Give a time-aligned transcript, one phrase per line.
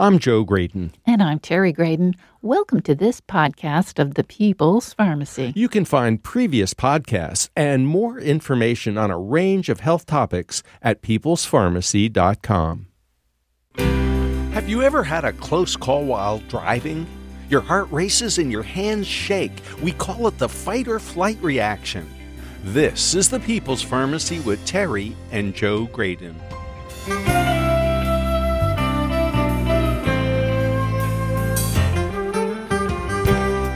[0.00, 0.92] I'm Joe Graedon.
[1.06, 2.14] And I'm Terry Graedon.
[2.40, 5.52] Welcome to this podcast of the People's Pharmacy.
[5.56, 11.02] You can find previous podcasts and more information on a range of health topics at
[11.02, 12.86] peoplespharmacy.com.
[14.52, 17.04] Have you ever had a close call while driving?
[17.50, 19.60] Your heart races and your hands shake.
[19.82, 22.08] We call it the fight or flight reaction.
[22.62, 26.36] This is the People's Pharmacy with Terry and Joe Graedon.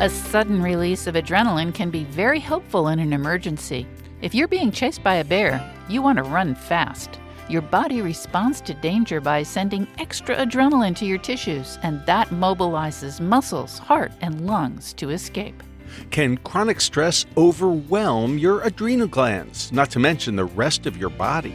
[0.02, 3.86] A sudden release of adrenaline can be very helpful in an emergency.
[4.20, 7.20] If you're being chased by a bear, you want to run fast.
[7.48, 13.20] Your body responds to danger by sending extra adrenaline to your tissues, and that mobilizes
[13.20, 15.62] muscles, heart, and lungs to escape.
[16.10, 21.54] Can chronic stress overwhelm your adrenal glands, not to mention the rest of your body?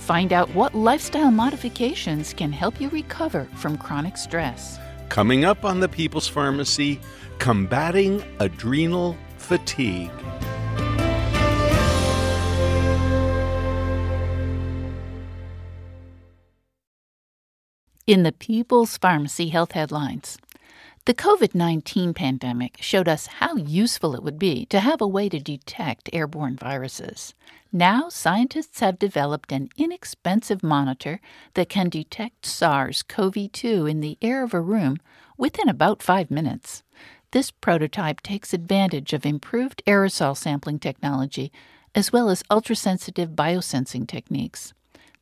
[0.00, 4.78] Find out what lifestyle modifications can help you recover from chronic stress.
[5.08, 7.00] Coming up on the People's Pharmacy,
[7.38, 10.10] combating adrenal fatigue.
[18.06, 20.38] In the People's Pharmacy Health Headlines,
[21.06, 25.28] the COVID 19 pandemic showed us how useful it would be to have a way
[25.28, 27.34] to detect airborne viruses.
[27.72, 31.20] Now, scientists have developed an inexpensive monitor
[31.54, 34.98] that can detect SARS CoV 2 in the air of a room
[35.36, 36.82] within about five minutes.
[37.32, 41.52] This prototype takes advantage of improved aerosol sampling technology
[41.94, 44.72] as well as ultrasensitive biosensing techniques.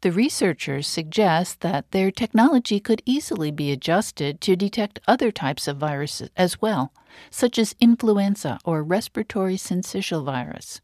[0.03, 5.79] The researchers suggest that their technology could easily be adjusted to detect other types of
[5.79, 6.93] viruses as well,
[7.31, 10.83] such as influenza or respiratory syncytial virus.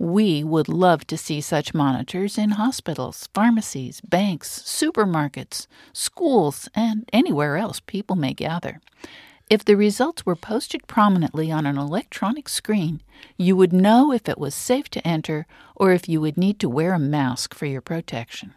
[0.00, 7.58] We would love to see such monitors in hospitals, pharmacies, banks, supermarkets, schools, and anywhere
[7.58, 8.80] else people may gather.
[9.50, 13.02] If the results were posted prominently on an electronic screen,
[13.36, 15.46] you would know if it was safe to enter
[15.76, 18.54] or if you would need to wear a mask for your protection.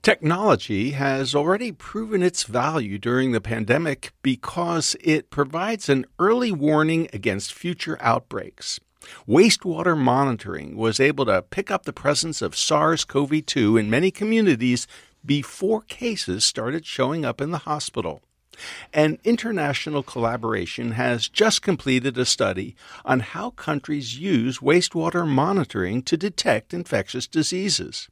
[0.00, 7.08] Technology has already proven its value during the pandemic because it provides an early warning
[7.12, 8.78] against future outbreaks.
[9.28, 14.10] Wastewater monitoring was able to pick up the presence of SARS CoV 2 in many
[14.10, 14.86] communities
[15.24, 18.22] before cases started showing up in the hospital.
[18.92, 26.16] An international collaboration has just completed a study on how countries use wastewater monitoring to
[26.16, 28.08] detect infectious diseases.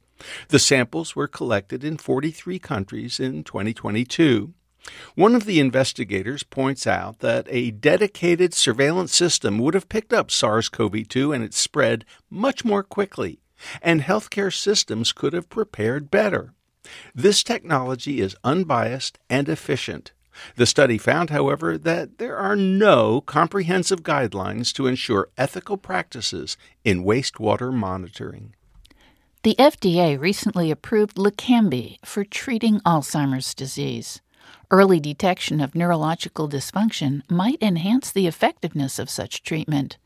[0.49, 4.53] The samples were collected in 43 countries in 2022.
[5.15, 10.31] One of the investigators points out that a dedicated surveillance system would have picked up
[10.31, 13.39] SARS CoV 2 and its spread much more quickly,
[13.81, 16.53] and healthcare systems could have prepared better.
[17.13, 20.13] This technology is unbiased and efficient.
[20.55, 27.03] The study found, however, that there are no comprehensive guidelines to ensure ethical practices in
[27.03, 28.55] wastewater monitoring.
[29.43, 34.21] The FDA recently approved Leqembi for treating Alzheimer's disease.
[34.71, 39.97] Early detection of neurological dysfunction might enhance the effectiveness of such treatment.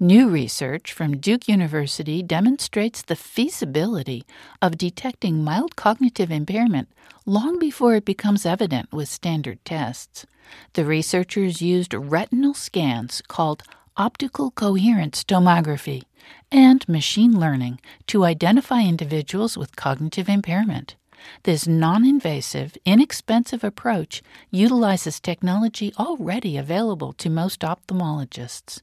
[0.00, 4.24] New research from Duke University demonstrates the feasibility
[4.60, 6.88] of detecting mild cognitive impairment
[7.24, 10.26] long before it becomes evident with standard tests.
[10.72, 13.62] The researchers used retinal scans called
[13.96, 16.02] optical coherence tomography
[16.50, 17.78] and machine learning
[18.08, 20.96] to identify individuals with cognitive impairment.
[21.42, 28.82] This non invasive, inexpensive approach utilizes technology already available to most ophthalmologists.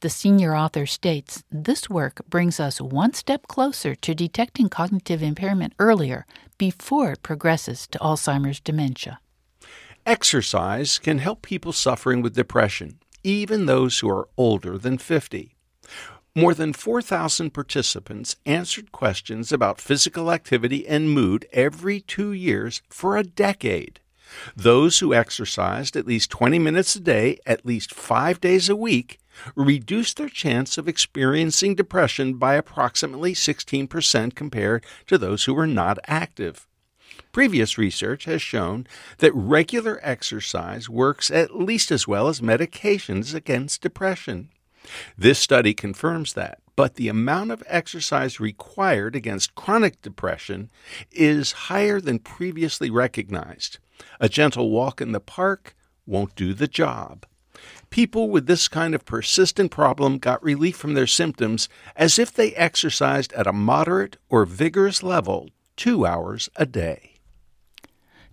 [0.00, 5.72] The senior author states this work brings us one step closer to detecting cognitive impairment
[5.78, 6.26] earlier
[6.58, 9.20] before it progresses to Alzheimer's dementia.
[10.04, 15.56] Exercise can help people suffering with depression, even those who are older than 50.
[16.36, 23.16] More than 4,000 participants answered questions about physical activity and mood every two years for
[23.16, 24.00] a decade.
[24.54, 29.18] Those who exercised at least 20 minutes a day, at least five days a week,
[29.54, 35.98] reduced their chance of experiencing depression by approximately 16% compared to those who were not
[36.06, 36.66] active.
[37.32, 38.86] Previous research has shown
[39.18, 44.50] that regular exercise works at least as well as medications against depression.
[45.16, 50.70] This study confirms that, but the amount of exercise required against chronic depression
[51.10, 53.78] is higher than previously recognized.
[54.20, 55.74] A gentle walk in the park
[56.06, 57.26] won't do the job.
[57.90, 62.52] People with this kind of persistent problem got relief from their symptoms as if they
[62.54, 67.12] exercised at a moderate or vigorous level two hours a day.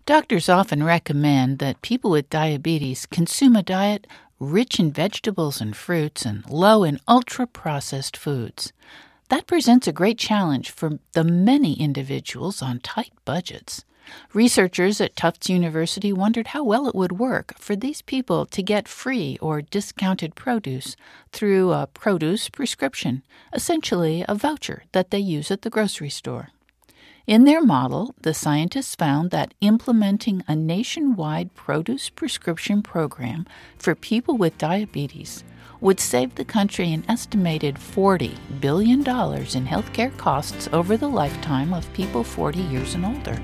[0.06, 4.06] Doctors often recommend that people with diabetes consume a diet
[4.44, 8.74] rich in vegetables and fruits and low in ultra processed foods.
[9.30, 13.86] That presents a great challenge for the many individuals on tight budgets.
[14.34, 18.88] Researchers at Tufts University wondered how well it would work for these people to get
[18.88, 20.96] free or discounted produce
[21.32, 23.24] through a produce prescription,
[23.54, 26.50] essentially a voucher that they use at the grocery store.
[27.26, 33.46] In their model, the scientists found that implementing a nationwide produce prescription program
[33.78, 35.46] for people with diabetes
[35.80, 41.92] would save the country an estimated $40 billion in healthcare costs over the lifetime of
[41.94, 43.42] people 40 years and older.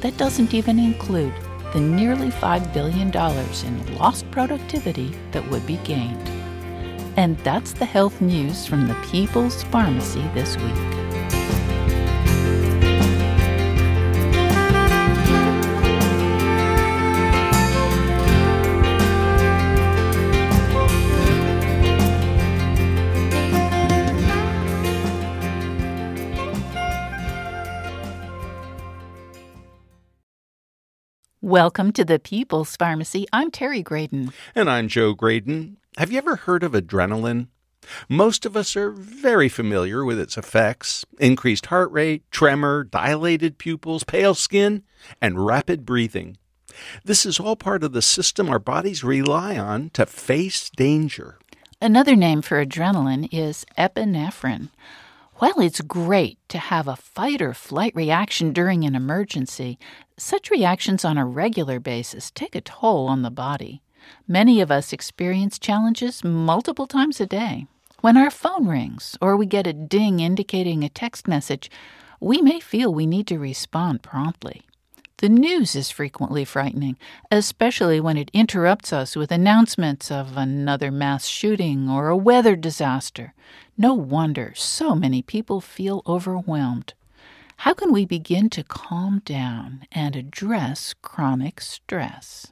[0.00, 1.34] That doesn't even include
[1.72, 6.28] the nearly $5 billion in lost productivity that would be gained.
[7.16, 11.01] And that's the health news from the People's Pharmacy this week.
[31.52, 33.26] Welcome to the People's Pharmacy.
[33.30, 34.32] I'm Terry Graedon.
[34.54, 35.76] And I'm Joe Graedon.
[35.98, 37.48] Have you ever heard of adrenaline?
[38.08, 44.02] Most of us are very familiar with its effects increased heart rate, tremor, dilated pupils,
[44.02, 44.82] pale skin,
[45.20, 46.38] and rapid breathing.
[47.04, 51.38] This is all part of the system our bodies rely on to face danger.
[51.82, 54.70] Another name for adrenaline is epinephrine.
[55.42, 59.76] While it's great to have a fight or flight reaction during an emergency,
[60.16, 63.82] such reactions on a regular basis take a toll on the body.
[64.28, 67.66] Many of us experience challenges multiple times a day.
[68.02, 71.72] When our phone rings or we get a ding indicating a text message,
[72.20, 74.62] we may feel we need to respond promptly.
[75.22, 76.96] The news is frequently frightening,
[77.30, 83.32] especially when it interrupts us with announcements of another mass shooting or a weather disaster.
[83.78, 86.94] No wonder so many people feel overwhelmed.
[87.58, 92.48] How can we begin to calm down and address chronic stress?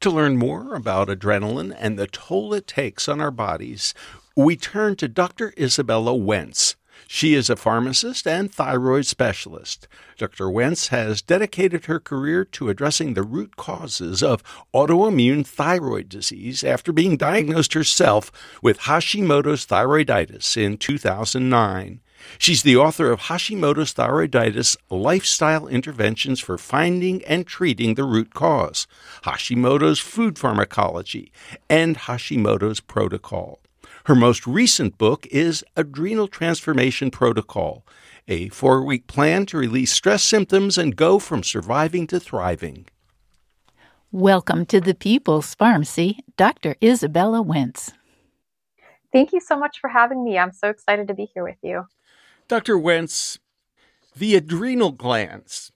[0.00, 3.94] To learn more about adrenaline and the toll it takes on our bodies,
[4.34, 5.54] we turn to Dr.
[5.56, 6.74] Isabella Wentz.
[7.12, 9.88] She is a pharmacist and thyroid specialist.
[10.16, 10.48] Dr.
[10.48, 16.92] Wentz has dedicated her career to addressing the root causes of autoimmune thyroid disease after
[16.92, 18.30] being diagnosed herself
[18.62, 22.00] with Hashimoto's thyroiditis in 2009.
[22.38, 28.86] She's the author of Hashimoto's Thyroiditis Lifestyle Interventions for Finding and Treating the Root Cause,
[29.24, 31.32] Hashimoto's Food Pharmacology,
[31.68, 33.58] and Hashimoto's Protocol.
[34.06, 37.86] Her most recent book is Adrenal Transformation Protocol,
[38.26, 42.86] a four week plan to release stress symptoms and go from surviving to thriving.
[44.10, 46.76] Welcome to the People's Pharmacy, Dr.
[46.82, 47.92] Isabella Wentz.
[49.12, 50.38] Thank you so much for having me.
[50.38, 51.84] I'm so excited to be here with you.
[52.48, 52.78] Dr.
[52.78, 53.38] Wentz,
[54.16, 55.72] the adrenal glands.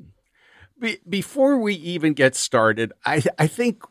[0.78, 3.84] Be- before we even get started, I, I think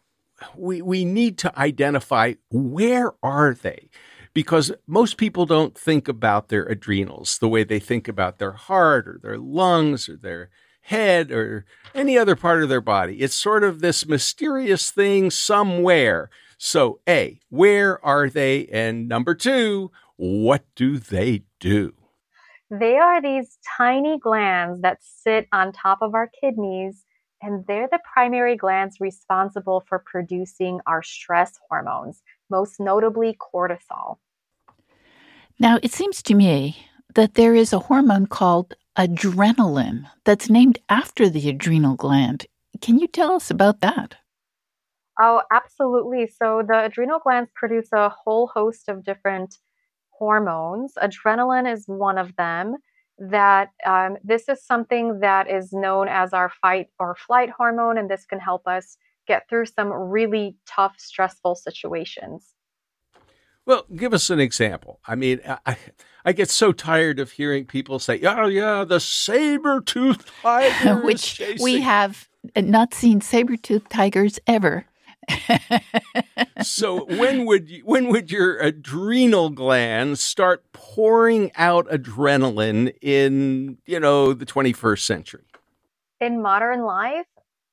[0.58, 3.90] we, we need to identify where are they?
[4.34, 9.08] Because most people don't think about their adrenals the way they think about their heart
[9.08, 10.50] or their lungs or their
[10.82, 11.66] head or
[11.96, 13.22] any other part of their body.
[13.22, 16.30] It's sort of this mysterious thing somewhere.
[16.58, 18.68] So, A, where are they?
[18.68, 21.94] And number two, what do they do?
[22.70, 27.06] They are these tiny glands that sit on top of our kidneys,
[27.42, 34.18] and they're the primary glands responsible for producing our stress hormones, most notably cortisol.
[35.60, 41.30] Now, it seems to me that there is a hormone called adrenaline that's named after
[41.30, 42.48] the adrenal gland.
[42.82, 44.16] Can you tell us about that?
[45.20, 46.28] Oh, absolutely.
[46.28, 49.58] So, the adrenal glands produce a whole host of different
[50.10, 50.94] hormones.
[51.02, 52.76] Adrenaline is one of them.
[53.20, 58.10] That um, this is something that is known as our fight or flight hormone, and
[58.10, 62.56] this can help us get through some really tough, stressful situations.
[63.66, 65.00] Well, give us an example.
[65.08, 65.78] I mean, I,
[66.26, 71.42] I get so tired of hearing people say, "Oh yeah, the saber tooth tiger," which
[71.62, 74.86] we have not seen saber tooth tigers ever.
[76.62, 84.00] so when would you, when would your adrenal glands start pouring out adrenaline in you
[84.00, 85.46] know the 21st century?
[86.20, 87.28] In modern life,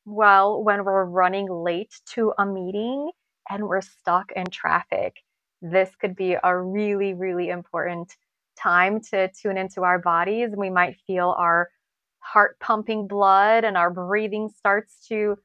[0.04, 3.10] well, when we're running late to a meeting
[3.48, 5.16] and we're stuck in traffic
[5.62, 8.16] this could be a really, really important
[8.58, 10.50] time to tune into our bodies.
[10.56, 11.70] We might feel our
[12.18, 15.36] heart pumping blood and our breathing starts to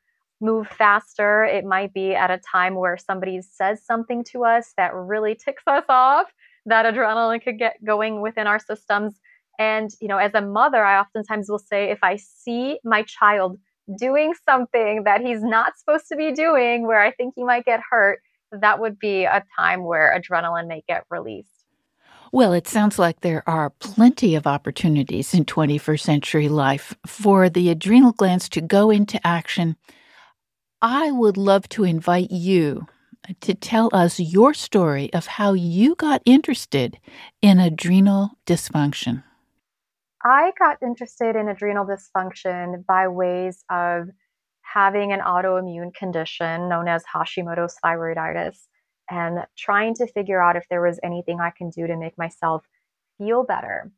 [0.41, 1.45] move faster.
[1.45, 5.63] It might be at a time where somebody says something to us that really ticks
[5.67, 6.27] us off.
[6.65, 9.19] That adrenaline could get going within our systems.
[9.57, 13.57] And, you know, as a mother, I oftentimes will say, if I see my child
[13.97, 17.79] doing something that he's not supposed to be doing, where I think he might get
[17.89, 18.19] hurt,
[18.51, 21.49] that would be a time where adrenaline may get released.
[22.31, 27.69] Well, it sounds like there are plenty of opportunities in 21st century life for the
[27.69, 29.77] adrenal glands to go into action.
[30.81, 32.87] I would love to invite you
[33.41, 36.99] to tell us your story of how you got interested
[37.41, 39.23] in adrenal dysfunction.
[40.23, 44.09] I got interested in adrenal dysfunction by ways of
[44.75, 48.57] having an autoimmune condition known as Hashimoto's thyroiditis
[49.09, 52.65] and trying to figure out if there was anything I can do to make myself
[53.17, 53.89] feel better.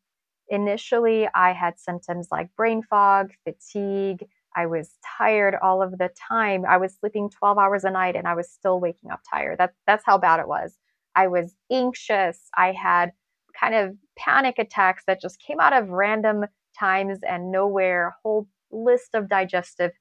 [0.50, 4.28] Initially, I had symptoms like brain fog, fatigue.
[4.56, 6.64] I was tired all of the time.
[6.70, 9.58] I was sleeping 12 hours a night and I was still waking up tired.
[9.58, 10.78] That, that's how bad it was.
[11.16, 12.50] I was anxious.
[12.56, 13.14] I had
[13.60, 16.46] kind of panic attacks that just came out of random
[16.80, 19.92] times and nowhere, whole list of digestive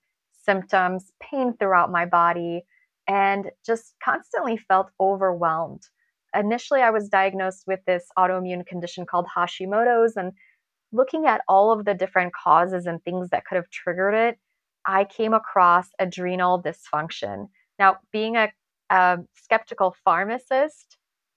[0.47, 2.65] symptoms, pain throughout my body,
[3.07, 5.83] and just constantly felt overwhelmed.
[6.35, 10.33] Initially, I was diagnosed with this autoimmune condition called Hashimoto's, and
[10.93, 14.39] looking at all of the different causes and things that could have triggered it,
[14.87, 17.49] I came across adrenal dysfunction.
[17.79, 18.49] Now, being a,
[18.91, 20.97] a skeptical pharmacist,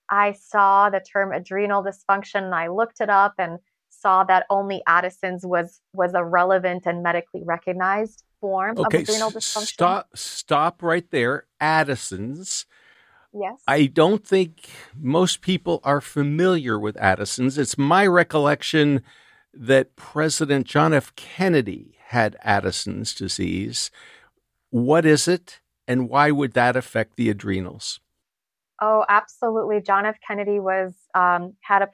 [0.10, 4.82] I saw the term adrenal dysfunction and I looked it up and saw that only
[4.88, 9.68] Addison's was was a relevant and medically recognized form okay, of adrenal dysfunction.
[9.68, 11.46] Stop stop right there.
[11.60, 12.66] Addison's.
[13.34, 13.62] Yes.
[13.68, 14.70] I don't think
[15.00, 17.58] most people are familiar with Addison's.
[17.58, 19.04] It's my recollection
[19.54, 21.16] that President John F.
[21.16, 23.92] Kennedy had Addison's disease.
[24.72, 28.00] What is it, and why would that affect the adrenals?
[28.82, 29.82] Oh, absolutely.
[29.82, 30.18] John F.
[30.26, 31.90] Kennedy was um, had a,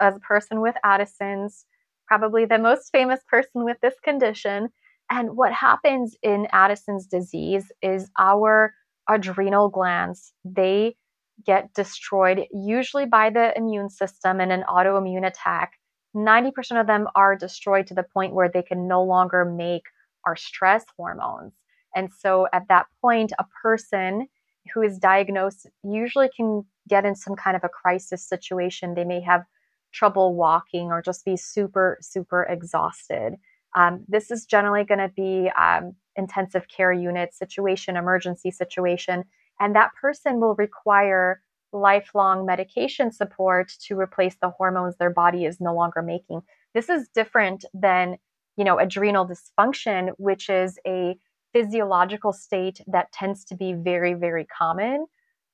[0.00, 1.64] a person with Addison's,
[2.06, 4.68] probably the most famous person with this condition.
[5.10, 8.74] And what happens in Addison's disease is our
[9.08, 10.96] adrenal glands they
[11.44, 15.72] get destroyed usually by the immune system in an autoimmune attack.
[16.16, 19.82] 90% of them are destroyed to the point where they can no longer make
[20.24, 21.52] our stress hormones.
[21.94, 24.26] And so at that point, a person
[24.74, 28.94] who is diagnosed usually can get in some kind of a crisis situation.
[28.94, 29.44] They may have
[29.92, 33.34] trouble walking or just be super, super exhausted.
[33.76, 39.24] Um, this is generally going to be um, intensive care unit situation, emergency situation,
[39.60, 41.42] and that person will require
[41.72, 46.40] lifelong medication support to replace the hormones their body is no longer making.
[46.74, 48.16] This is different than,
[48.56, 51.16] you know, adrenal dysfunction, which is a
[51.52, 55.06] physiological state that tends to be very, very common.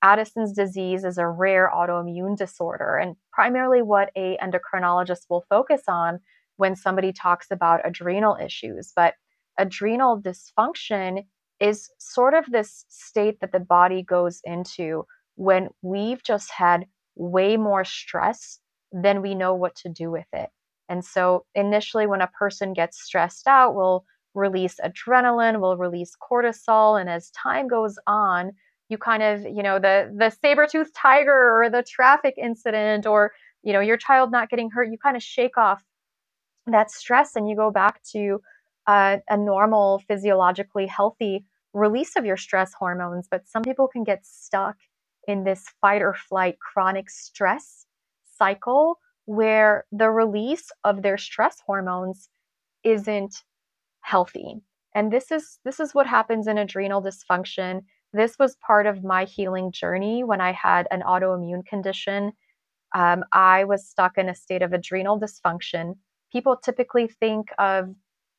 [0.02, 6.20] Addison's disease is a rare autoimmune disorder, and primarily what a endocrinologist will focus on
[6.56, 8.92] when somebody talks about adrenal issues.
[8.94, 9.14] But
[9.58, 11.24] adrenal dysfunction
[11.60, 15.04] is sort of this state that the body goes into
[15.36, 18.58] when we've just had way more stress
[18.92, 20.50] than we know what to do with it.
[20.88, 24.04] And so initially when a person gets stressed out, we'll
[24.34, 27.00] release adrenaline, we'll release cortisol.
[27.00, 28.52] And as time goes on,
[28.88, 33.32] you kind of, you know, the the saber-toothed tiger or the traffic incident or,
[33.62, 35.82] you know, your child not getting hurt, you kind of shake off
[36.66, 38.40] that stress and you go back to
[38.86, 43.28] uh, a normal, physiologically healthy release of your stress hormones.
[43.30, 44.76] But some people can get stuck
[45.26, 47.86] in this fight or flight chronic stress
[48.36, 52.28] cycle where the release of their stress hormones
[52.82, 53.44] isn't
[54.00, 54.60] healthy.
[54.94, 57.82] And this is this is what happens in adrenal dysfunction.
[58.12, 62.32] This was part of my healing journey when I had an autoimmune condition.
[62.94, 65.94] Um, I was stuck in a state of adrenal dysfunction.
[66.32, 67.94] People typically think of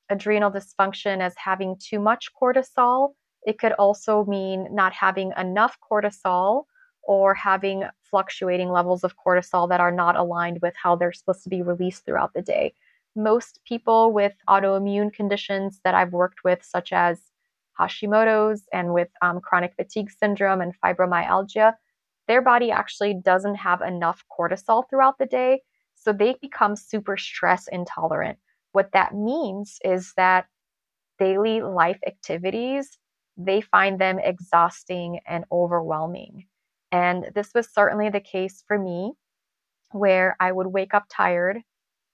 [0.10, 3.14] adrenal dysfunction as having too much cortisol.
[3.46, 6.64] It could also mean not having enough cortisol
[7.04, 11.50] or having fluctuating levels of cortisol that are not aligned with how they're supposed to
[11.50, 12.74] be released throughout the day
[13.16, 17.22] most people with autoimmune conditions that I've worked with, such as
[17.80, 21.74] Hashimoto's and with um, chronic fatigue syndrome and fibromyalgia,
[22.28, 25.62] their body actually doesn't have enough cortisol throughout the day.
[26.04, 28.38] So they become super stress intolerant.
[28.74, 30.46] What that means is that
[31.20, 32.98] daily life activities,
[33.38, 36.46] they find them exhausting and overwhelming.
[36.92, 39.14] And this was certainly the case for me,
[39.92, 41.62] where I would wake up tired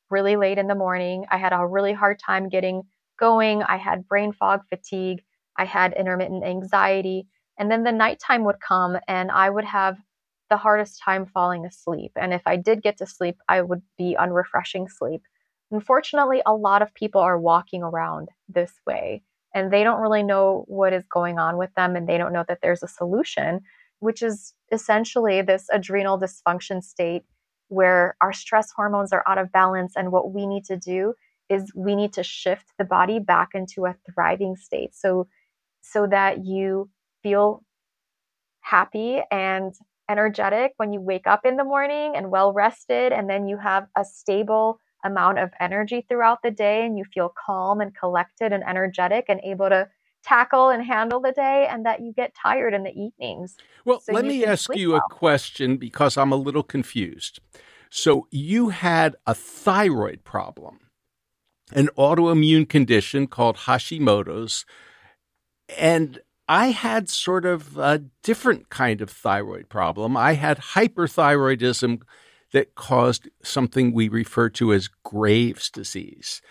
[0.10, 1.26] really late in the morning.
[1.30, 2.84] I had a really hard time getting
[3.20, 3.64] going.
[3.64, 5.24] I had brain fog, fatigue.
[5.58, 7.28] I had intermittent anxiety.
[7.58, 9.98] And then the nighttime would come and I would have
[10.50, 12.12] the hardest time falling asleep.
[12.16, 15.22] And if I did get to sleep, I would be unrefreshing sleep.
[15.72, 20.66] Unfortunately, a lot of people are walking around this way and they don't really know
[20.68, 23.62] what is going on with them and they don't know that there's a solution,
[24.00, 27.24] which is essentially this adrenal dysfunction state
[27.68, 29.94] where our stress hormones are out of balance.
[29.96, 31.14] And what we need to do
[31.50, 35.28] is we need to shift the body back into a thriving state so
[35.82, 36.90] so that you
[37.24, 37.64] feel
[38.62, 39.74] happy and
[40.10, 43.88] energetic when you wake up in the morning and well rested and then you have
[43.98, 48.64] a stable amount of energy throughout the day and you feel calm and collected and
[48.68, 49.88] energetic and able to
[50.24, 53.56] tackle and handle the day and that you get tired in the evenings.
[53.86, 55.02] Well, so let me ask you well.
[55.10, 57.40] a question because I'm a little confused.
[57.90, 60.80] So you had a thyroid problem,
[61.74, 64.66] an autoimmune condition called Hashimoto's,
[65.78, 66.20] and
[66.52, 70.18] I had sort of a different kind of thyroid problem.
[70.18, 72.02] I had hyperthyroidism
[72.54, 76.42] that caused something we refer to as Graves' disease.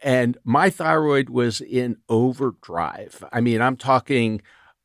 [0.00, 3.24] And my thyroid was in overdrive.
[3.32, 4.42] I mean, I'm talking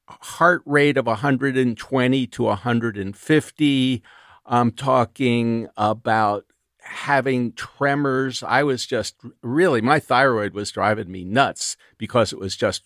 [0.07, 4.03] heart rate of 120 to 150.
[4.47, 6.45] I'm talking about
[6.79, 8.41] having tremors.
[8.41, 12.85] I was just really, my thyroid was driving me nuts because it was just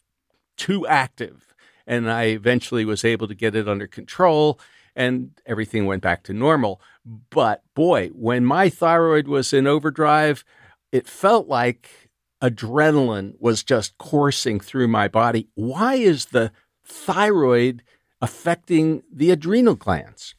[0.58, 1.47] too active.
[1.88, 4.60] And I eventually was able to get it under control
[4.96, 6.82] and everything went back to normal.
[7.30, 10.44] But boy, when my thyroid was in overdrive,
[10.92, 12.10] it felt like
[12.42, 15.48] adrenaline was just coursing through my body.
[15.56, 16.52] Why is the
[16.86, 17.84] thyroid
[18.22, 20.36] affecting the adrenal glands?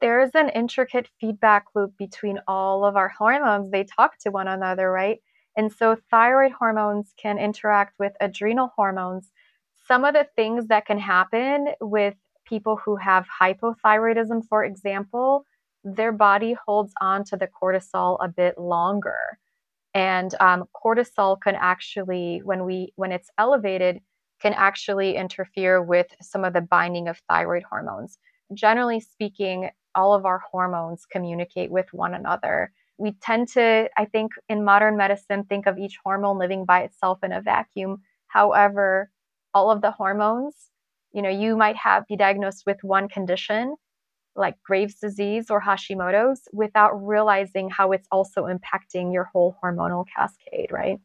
[0.00, 3.70] There is an intricate feedback loop between all of our hormones.
[3.70, 5.20] They talk to one another, right?
[5.56, 9.30] And so thyroid hormones can interact with adrenal hormones.
[9.86, 12.14] Some of the things that can happen with
[12.46, 15.44] people who have hypothyroidism, for example,
[15.84, 19.38] their body holds on to the cortisol a bit longer.
[19.94, 24.00] And um, cortisol can actually, when we when it's elevated,
[24.40, 28.18] can actually interfere with some of the binding of thyroid hormones.
[28.54, 32.72] Generally speaking, all of our hormones communicate with one another.
[32.98, 37.18] We tend to, I think, in modern medicine, think of each hormone living by itself
[37.22, 38.02] in a vacuum.
[38.28, 39.10] However,
[39.54, 40.54] all of the hormones
[41.12, 43.74] you know you might have be diagnosed with one condition
[44.34, 50.70] like Graves' disease or Hashimoto's without realizing how it's also impacting your whole hormonal cascade,
[50.70, 50.98] right?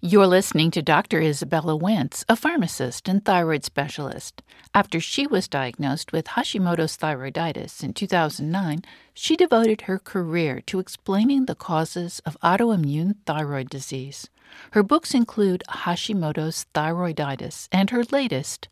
[0.00, 1.20] You're listening to Dr.
[1.20, 4.42] Isabella Wentz, a pharmacist and thyroid specialist.
[4.74, 8.82] After she was diagnosed with Hashimoto's thyroiditis in 2009,
[9.14, 14.28] she devoted her career to explaining the causes of autoimmune thyroid disease.
[14.72, 18.68] Her books include Hashimoto's thyroiditis and her latest,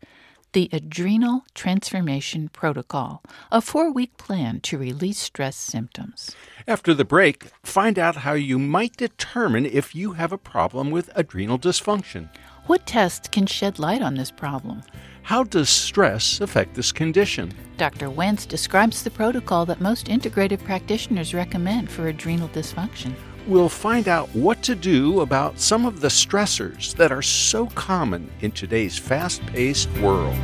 [0.53, 6.35] the Adrenal Transformation Protocol, a four week plan to release stress symptoms.
[6.67, 11.09] After the break, find out how you might determine if you have a problem with
[11.15, 12.29] adrenal dysfunction.
[12.67, 14.83] What tests can shed light on this problem?
[15.23, 17.53] How does stress affect this condition?
[17.77, 18.09] Dr.
[18.09, 23.15] Wentz describes the protocol that most integrative practitioners recommend for adrenal dysfunction
[23.47, 28.29] we'll find out what to do about some of the stressors that are so common
[28.41, 30.37] in today's fast paced world.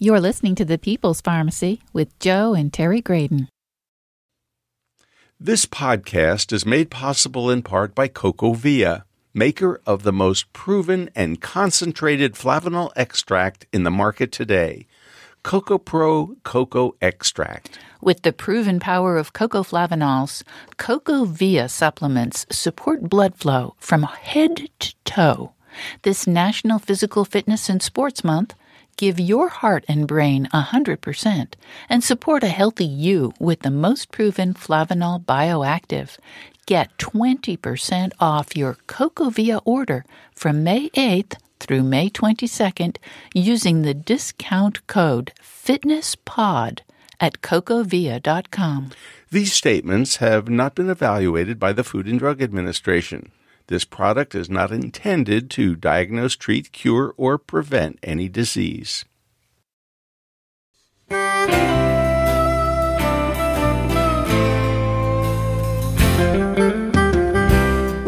[0.00, 3.48] You're listening to The People's Pharmacy with Joe and Terry Graedon.
[5.40, 9.02] This podcast is made possible in part by CocoVia
[9.34, 14.86] maker of the most proven and concentrated flavanol extract in the market today.
[15.44, 17.78] CocoPro Cocoa Extract.
[18.00, 20.42] With the proven power of cocoa flavanols,
[20.76, 25.52] CocoVia supplements support blood flow from head to toe.
[26.02, 28.54] This National Physical Fitness and Sports Month,
[28.96, 31.54] give your heart and brain 100%
[31.88, 36.18] and support a healthy you with the most proven Flavanol Bioactive.
[36.68, 40.04] Get 20% off your CocoVia order
[40.34, 42.98] from May 8th through May 22nd
[43.32, 46.80] using the discount code FITNESSPOD
[47.18, 48.90] at cocovia.com.
[49.30, 53.32] These statements have not been evaluated by the Food and Drug Administration.
[53.68, 59.06] This product is not intended to diagnose, treat, cure, or prevent any disease.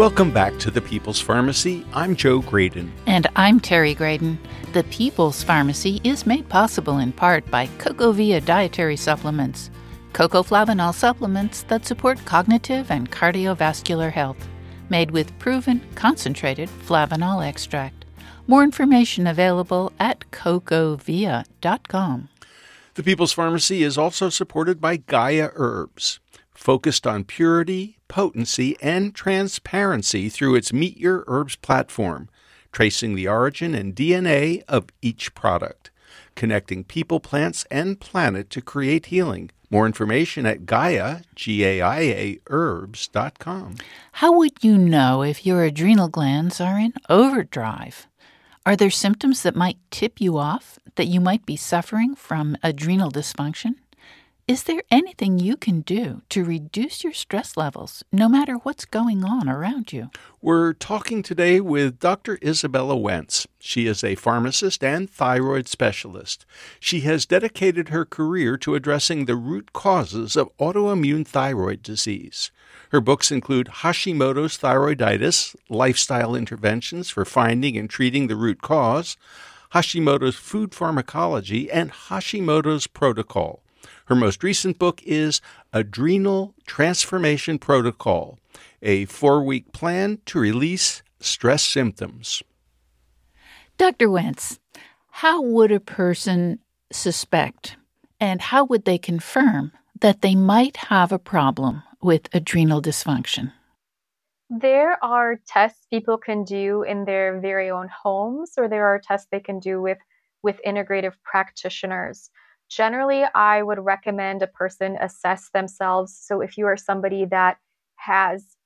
[0.01, 1.85] Welcome back to the People's Pharmacy.
[1.93, 2.91] I'm Joe Graedon.
[3.05, 4.39] And I'm Terry Graedon.
[4.73, 9.71] The People's Pharmacy is made possible in part by CocoVia dietary supplements,
[10.15, 14.49] cocoflavanol supplements that support cognitive and cardiovascular health,
[14.89, 18.07] made with proven concentrated flavanol extract.
[18.47, 21.45] More information available at cocovia.com.
[22.95, 26.21] The People's Pharmacy is also supported by Gaia Herbs,
[26.55, 32.29] focused on purity, potency, and transparency through its Meet Your Herbs platform
[32.73, 35.91] tracing the origin and DNA of each product,
[36.35, 39.51] connecting people, plants, and planet to create healing.
[39.71, 43.77] More information at Gaia, G-A-I-A, herbs.com.
[44.13, 48.09] How would you know if your adrenal glands are in overdrive?
[48.67, 53.11] Are there symptoms that might tip you off that you might be suffering from adrenal
[53.11, 53.77] dysfunction?
[54.51, 59.23] Is there anything you can do to reduce your stress levels, no matter what's going
[59.23, 60.11] on around you?
[60.43, 62.37] We're talking today with Dr.
[62.43, 63.47] Isabella Wentz.
[63.61, 66.47] She is a pharmacist and thyroid specialist.
[66.81, 72.51] She has dedicated her career to addressing the root causes of autoimmune thyroid disease.
[72.89, 79.17] Her books include Hashimoto's Thyroiditis Lifestyle Interventions for Finding and Treating the Root Cause,
[79.75, 83.63] Hashimoto's Food Pharmacology, and Hashimoto's Protocol.
[84.07, 85.41] Her most recent book is
[85.73, 88.39] Adrenal Transformation Protocol,
[88.83, 92.43] a four week plan to release stress symptoms.
[93.79, 94.11] Dr.
[94.11, 94.59] Wentz,
[95.11, 96.59] how would a person
[96.93, 97.77] suspect
[98.21, 103.53] and how would they confirm that they might have a problem with adrenal dysfunction?
[104.51, 109.29] There are tests people can do in their very own homes, or there are tests
[109.31, 109.99] they can do with,
[110.43, 112.31] with integrative practitioners
[112.71, 116.17] generally I would recommend a person assess themselves.
[116.19, 117.59] So if you are somebody that
[117.97, 118.57] has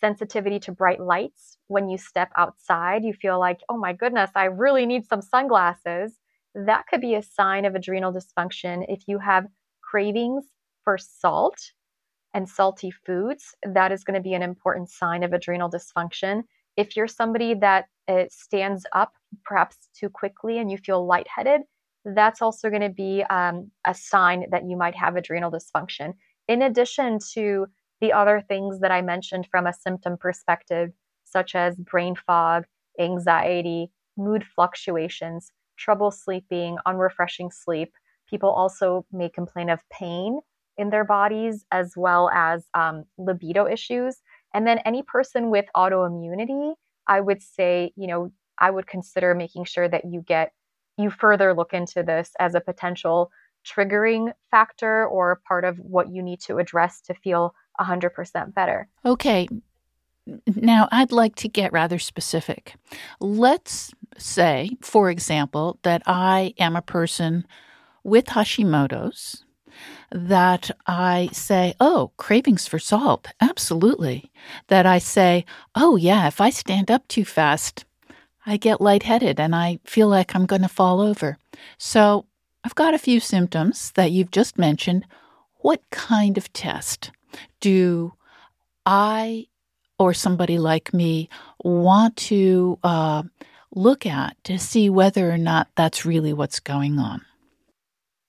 [0.00, 4.44] sensitivity to bright lights, when you step outside, you feel like, oh my goodness, I
[4.44, 6.18] really need some sunglasses.
[6.54, 8.86] That could be a sign of adrenal dysfunction.
[8.88, 9.46] If you have
[9.82, 10.46] cravings
[10.82, 11.58] for salt
[12.32, 16.44] and salty foods, that is going to be an important sign of adrenal dysfunction.
[16.76, 19.12] If you're somebody that uh, stands up
[19.44, 21.62] perhaps too quickly and you feel lightheaded,
[22.04, 26.14] that's also going to be um, a sign that you might have adrenal dysfunction.
[26.48, 27.66] In addition to
[28.00, 30.90] the other things that I mentioned from a symptom perspective,
[31.24, 32.64] such as brain fog,
[32.98, 37.92] anxiety, mood fluctuations, trouble sleeping, unrefreshing sleep.
[38.28, 40.40] People also may complain of pain
[40.76, 44.16] in their bodies as well as um, libido issues.
[44.54, 46.74] And then any person with autoimmunity,
[47.06, 50.52] I would say, you know, I would consider making sure that you get
[51.00, 53.30] you further look into this as a potential
[53.66, 58.88] triggering factor or part of what you need to address to feel 100% better.
[59.04, 59.48] Okay.
[60.54, 62.74] Now, I'd like to get rather specific.
[63.20, 67.46] Let's say, for example, that I am a person
[68.04, 69.44] with Hashimoto's,
[70.12, 73.28] that I say, oh, cravings for salt.
[73.40, 74.30] Absolutely.
[74.68, 77.84] That I say, oh, yeah, if I stand up too fast,
[78.50, 81.38] I get lightheaded and I feel like I'm going to fall over.
[81.78, 82.26] So
[82.64, 85.06] I've got a few symptoms that you've just mentioned.
[85.58, 87.12] What kind of test
[87.60, 88.12] do
[88.84, 89.46] I
[90.00, 91.28] or somebody like me
[91.62, 93.22] want to uh,
[93.72, 97.24] look at to see whether or not that's really what's going on?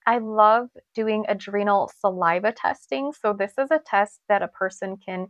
[0.06, 3.12] I love doing adrenal saliva testing.
[3.14, 5.30] So, this is a test that a person can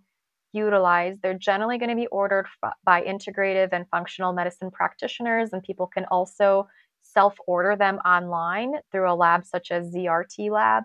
[0.53, 1.17] utilize.
[1.21, 5.87] They're generally going to be ordered f- by integrative and functional medicine practitioners, and people
[5.87, 6.67] can also
[7.01, 10.83] self order them online through a lab such as ZRT Lab,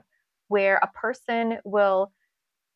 [0.48, 2.12] where a person will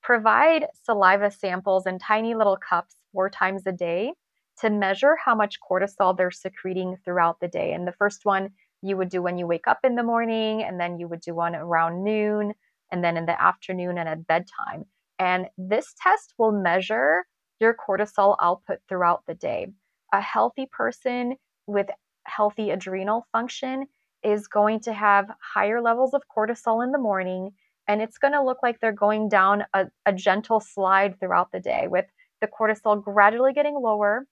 [0.03, 4.13] provide saliva samples in tiny little cups four times a day
[4.61, 7.73] to measure how much cortisol they're secreting throughout the day.
[7.73, 8.51] And the first one
[8.83, 11.35] you would do when you wake up in the morning, and then you would do
[11.35, 12.55] one around noon,
[12.91, 14.87] and then in the afternoon and at bedtime.
[15.21, 17.27] And this test will measure
[17.61, 19.69] your cortisol output throughout the day.
[20.15, 21.89] A healthy person with
[22.25, 23.87] healthy adrenal function
[24.23, 27.51] is going to have higher levels of cortisol in the morning,
[27.87, 31.61] and it's going to look like they're going down a, a gentle slide throughout the
[31.61, 32.07] day with
[32.41, 34.27] the cortisol gradually getting lower.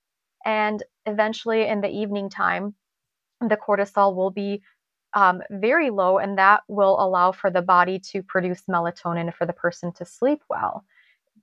[0.45, 2.75] And eventually, in the evening time,
[3.41, 4.63] the cortisol will be
[5.15, 9.53] um, very low, and that will allow for the body to produce melatonin for the
[9.53, 10.85] person to sleep well.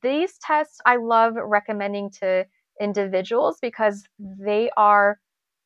[0.01, 2.45] These tests I love recommending to
[2.79, 5.19] individuals because they are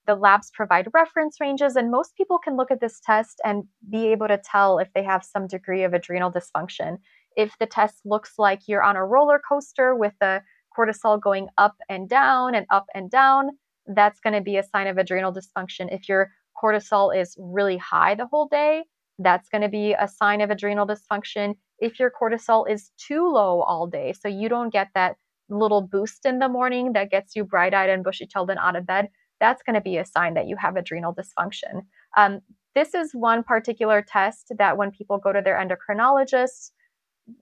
[0.07, 4.07] the labs provide reference ranges, and most people can look at this test and be
[4.07, 6.97] able to tell if they have some degree of adrenal dysfunction.
[7.35, 10.41] If the test looks like you're on a roller coaster with the
[10.75, 13.51] cortisol going up and down and up and down,
[13.87, 15.93] that's going to be a sign of adrenal dysfunction.
[15.93, 16.31] If your
[16.61, 18.83] cortisol is really high the whole day,
[19.19, 21.55] that's going to be a sign of adrenal dysfunction.
[21.79, 25.15] If your cortisol is too low all day, so you don't get that
[25.49, 28.75] little boost in the morning that gets you bright eyed and bushy tailed and out
[28.75, 31.81] of bed, that's going to be a sign that you have adrenal dysfunction.
[32.17, 32.41] Um,
[32.75, 36.71] this is one particular test that when people go to their endocrinologist,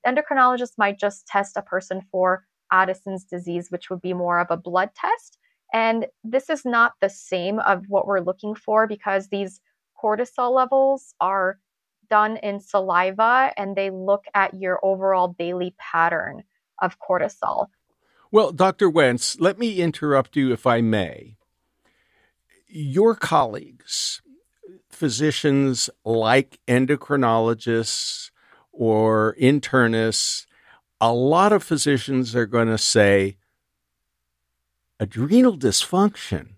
[0.05, 4.57] endocrinologists might just test a person for Addison's disease, which would be more of a
[4.57, 5.37] blood test.
[5.73, 9.61] And this is not the same of what we're looking for because these
[10.01, 11.59] cortisol levels are
[12.09, 16.43] done in saliva and they look at your overall daily pattern
[16.81, 17.67] of cortisol.
[18.31, 18.89] Well, Dr.
[18.89, 21.37] Wentz, let me interrupt you if I may.
[22.67, 24.21] Your colleagues,
[24.89, 28.31] physicians like endocrinologists
[28.71, 30.45] or internists,
[30.99, 33.37] a lot of physicians are going to say,
[34.99, 36.55] adrenal dysfunction.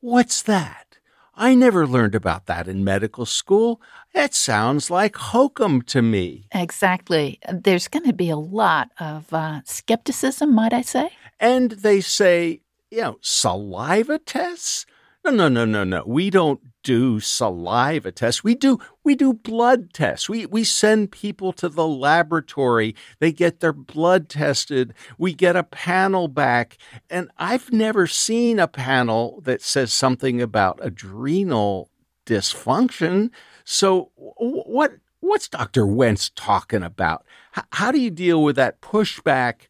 [0.00, 0.98] What's that?
[1.34, 3.80] I never learned about that in medical school.
[4.12, 6.48] It sounds like hokum to me.
[6.52, 7.38] Exactly.
[7.48, 11.10] There's going to be a lot of uh, skepticism, might I say?
[11.38, 14.84] And they say, you know, saliva tests?
[15.30, 16.04] No, no, no, no, no.
[16.06, 18.42] We don't do saliva tests.
[18.42, 20.26] We do we do blood tests.
[20.26, 22.94] We we send people to the laboratory.
[23.18, 24.94] They get their blood tested.
[25.18, 26.78] We get a panel back.
[27.10, 31.90] And I've never seen a panel that says something about adrenal
[32.24, 33.28] dysfunction.
[33.64, 35.86] So what what's Dr.
[35.86, 37.26] Wentz talking about?
[37.52, 39.68] How, how do you deal with that pushback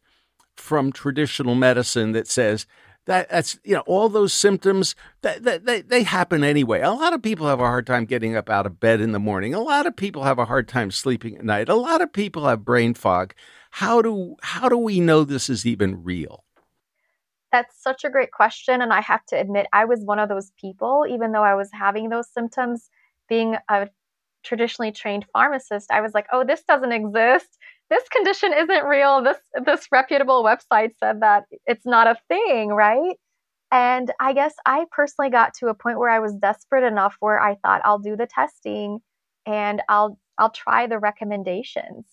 [0.55, 2.65] from traditional medicine that says
[3.09, 4.93] that that's you know all those symptoms
[5.23, 6.79] that, that they, they happen anyway.
[6.81, 9.19] A lot of people have a hard time getting up out of bed in the
[9.19, 9.55] morning.
[9.55, 11.69] A lot of people have a hard time sleeping at night.
[11.69, 13.33] A lot of people have brain fog.
[13.71, 16.45] How do how do we know this is even real?
[17.51, 20.51] That's such a great question and i have to admit i was one of those
[20.61, 22.91] people even though i was having those symptoms
[23.27, 23.89] being a
[24.43, 27.57] traditionally trained pharmacist i was like oh this doesn't exist
[27.89, 29.23] this condition isn't real.
[29.23, 33.15] This this reputable website said that it's not a thing, right?
[33.71, 37.39] And I guess I personally got to a point where I was desperate enough where
[37.39, 38.99] I thought I'll do the testing
[39.45, 42.05] and I'll I'll try the recommendations.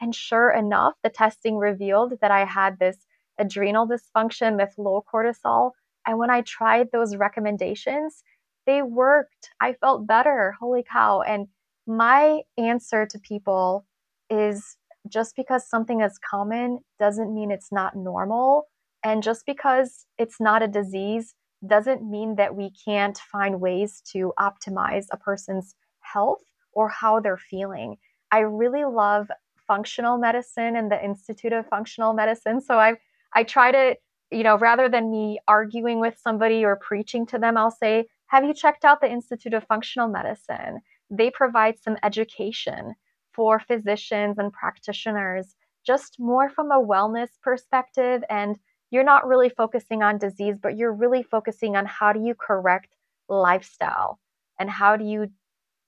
[0.00, 2.96] And sure enough, the testing revealed that I had this
[3.38, 5.72] adrenal dysfunction with low cortisol.
[6.06, 8.22] And when I tried those recommendations,
[8.66, 9.50] they worked.
[9.60, 10.54] I felt better.
[10.58, 11.20] Holy cow.
[11.22, 11.48] And
[11.86, 13.86] my answer to people
[14.30, 14.76] is
[15.08, 18.64] just because something is common doesn't mean it's not normal.
[19.04, 21.34] And just because it's not a disease
[21.66, 27.38] doesn't mean that we can't find ways to optimize a person's health or how they're
[27.38, 27.96] feeling.
[28.30, 29.28] I really love
[29.66, 32.60] functional medicine and the Institute of Functional Medicine.
[32.60, 32.94] So I
[33.34, 33.96] I try to,
[34.30, 38.44] you know, rather than me arguing with somebody or preaching to them, I'll say, "Have
[38.44, 40.80] you checked out the Institute of Functional Medicine?
[41.10, 42.94] They provide some education
[43.34, 45.54] for physicians and practitioners,
[45.86, 48.22] just more from a wellness perspective.
[48.30, 48.58] And
[48.90, 52.94] you're not really focusing on disease, but you're really focusing on how do you correct
[53.28, 54.20] lifestyle
[54.58, 55.30] and how do you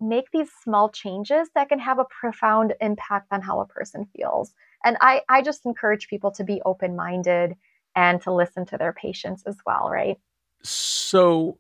[0.01, 4.53] make these small changes that can have a profound impact on how a person feels.
[4.85, 7.57] And I, I just encourage people to be open minded
[7.95, 10.19] and to listen to their patients as well, right?
[10.63, 11.59] So,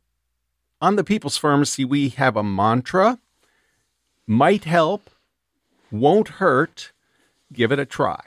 [0.80, 3.18] on the People's Pharmacy, we have a mantra
[4.26, 5.08] might help,
[5.90, 6.92] won't hurt.
[7.52, 8.20] Give it a try.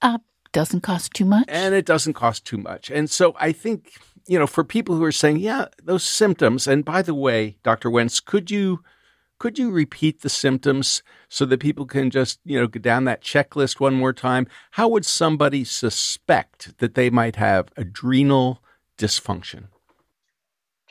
[0.00, 0.18] Uh,
[0.52, 1.44] doesn't cost too much.
[1.48, 2.90] And it doesn't cost too much.
[2.90, 3.92] And so I think,
[4.26, 7.90] you know, for people who are saying, yeah, those symptoms, and by the way, Dr.
[7.90, 8.82] Wentz, could you
[9.38, 13.22] could you repeat the symptoms so that people can just, you know, go down that
[13.22, 14.46] checklist one more time?
[14.72, 18.62] How would somebody suspect that they might have adrenal
[18.96, 19.64] dysfunction?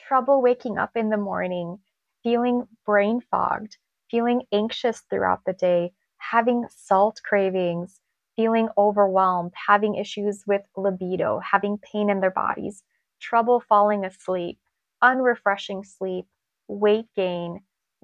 [0.06, 1.80] Trouble waking up in the morning,
[2.22, 3.78] feeling brain fogged,
[4.10, 8.00] feeling anxious throughout the day, having salt cravings,
[8.36, 12.82] feeling overwhelmed, having issues with libido, having pain in their bodies,
[13.20, 14.58] trouble falling asleep,
[15.02, 16.26] unrefreshing sleep,
[16.68, 17.60] weight gain,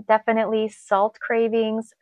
[0.09, 1.93] definitely salt cravings,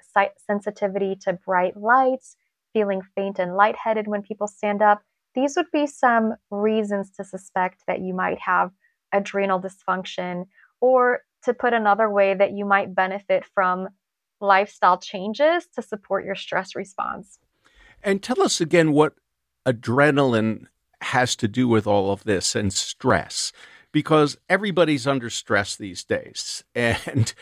[0.47, 2.37] sensitivity to bright lights,
[2.73, 5.03] feeling faint and lightheaded when people stand up.
[5.35, 8.71] These would be some reasons to suspect that you might have
[9.13, 10.47] adrenal dysfunction
[10.81, 13.89] or to put another way that you might benefit from
[14.41, 17.39] lifestyle changes to support your stress response.
[18.03, 19.15] And tell us again what
[19.67, 20.67] adrenaline
[21.03, 23.53] has to do with all of this and stress
[23.93, 26.65] because everybody's under stress these days.
[26.75, 27.33] And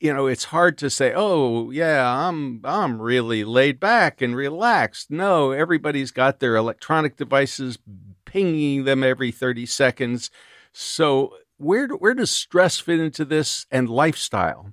[0.00, 5.10] you know it's hard to say oh yeah i'm i'm really laid back and relaxed.
[5.10, 7.78] No everybody's got their electronic devices
[8.26, 10.30] pinging them every 30 seconds.
[10.72, 14.72] So where where does stress fit into this and lifestyle?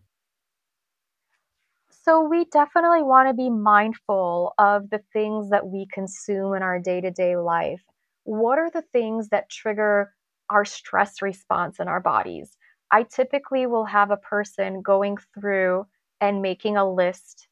[2.03, 6.79] So we definitely want to be mindful of the things that we consume in our
[6.79, 7.81] day-to-day life.
[8.23, 10.13] What are the things that trigger
[10.49, 12.57] our stress response in our bodies?
[12.89, 15.85] I typically will have a person going through
[16.19, 17.47] and making a list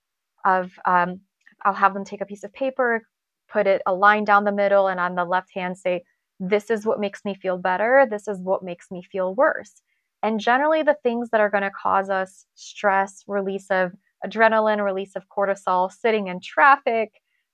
[0.46, 1.22] of um,
[1.64, 3.04] I'll have them take a piece of paper,
[3.50, 6.04] put it a line down the middle, and on the left hand say,
[6.40, 8.06] This is what makes me feel better.
[8.10, 9.82] This is what makes me feel worse.
[10.24, 13.94] And generally, the things that are going to cause us stress, release of
[14.26, 17.14] adrenaline, release of cortisol, sitting in traffic,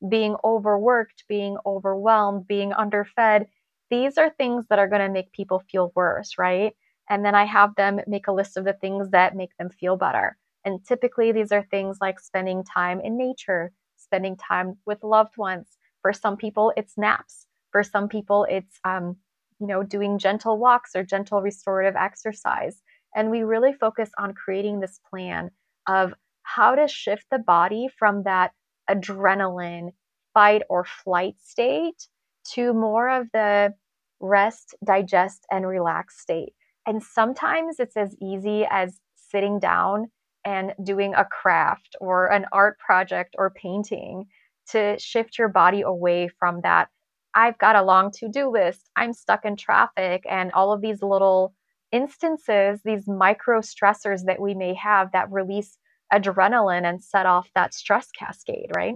[0.10, 3.48] being overworked, being overwhelmed, being underfed,
[3.90, 6.76] these are things that are going to make people feel worse, right?
[7.10, 9.96] And then I have them make a list of the things that make them feel
[9.96, 10.38] better.
[10.64, 15.78] And typically, these are things like spending time in nature, spending time with loved ones.
[16.02, 17.45] For some people, it's naps.
[17.76, 19.18] For some people, it's um,
[19.60, 22.82] you know doing gentle walks or gentle restorative exercise.
[23.14, 25.52] And we really focus on creating this plan
[25.86, 28.52] of how to shift the body from that
[28.90, 29.90] adrenaline
[30.34, 32.08] fight or flight state
[32.54, 33.74] to more of the
[34.22, 36.54] rest, digest, and relax state.
[36.88, 40.12] And sometimes it's as easy as sitting down
[40.46, 44.28] and doing a craft or an art project or painting
[44.70, 46.88] to shift your body away from that.
[47.36, 48.90] I've got a long to do list.
[48.96, 51.54] I'm stuck in traffic, and all of these little
[51.92, 55.78] instances, these micro stressors that we may have that release
[56.14, 58.96] adrenaline and set off that stress cascade, right?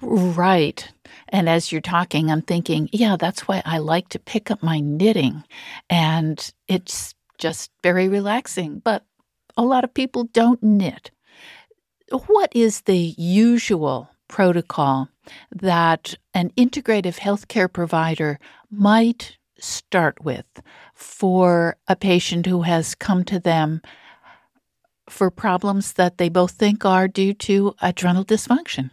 [0.00, 0.92] Right.
[1.28, 4.80] And as you're talking, I'm thinking, yeah, that's why I like to pick up my
[4.80, 5.44] knitting.
[5.90, 8.78] And it's just very relaxing.
[8.78, 9.04] But
[9.56, 11.10] a lot of people don't knit.
[12.28, 15.08] What is the usual protocol
[15.50, 18.38] that an integrative healthcare provider
[18.70, 20.46] might start with
[20.94, 23.82] for a patient who has come to them
[25.08, 28.90] for problems that they both think are due to adrenal dysfunction?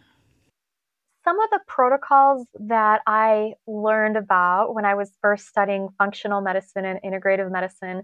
[1.24, 6.84] Some of the protocols that I learned about when I was first studying functional medicine
[6.84, 8.02] and integrative medicine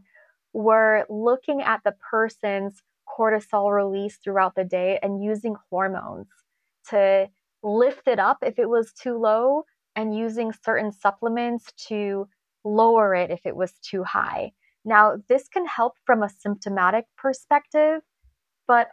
[0.52, 6.26] were looking at the person's cortisol release throughout the day and using hormones
[6.88, 7.28] to
[7.62, 12.28] lift it up if it was too low and using certain supplements to
[12.64, 14.52] lower it if it was too high.
[14.84, 18.00] Now, this can help from a symptomatic perspective,
[18.66, 18.88] but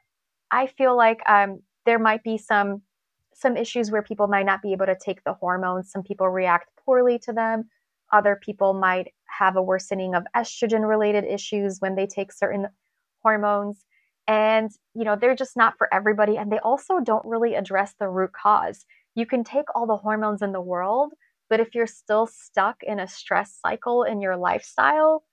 [0.51, 2.81] I feel like um, there might be some
[3.33, 5.89] some issues where people might not be able to take the hormones.
[5.89, 7.69] Some people react poorly to them.
[8.11, 12.67] Other people might have a worsening of estrogen related issues when they take certain
[13.23, 13.85] hormones.
[14.29, 16.37] And, you know, they're just not for everybody.
[16.37, 18.85] And they also don't really address the root cause.
[19.15, 21.13] You can take all the hormones in the world,
[21.49, 25.23] but if you're still stuck in a stress cycle in your lifestyle,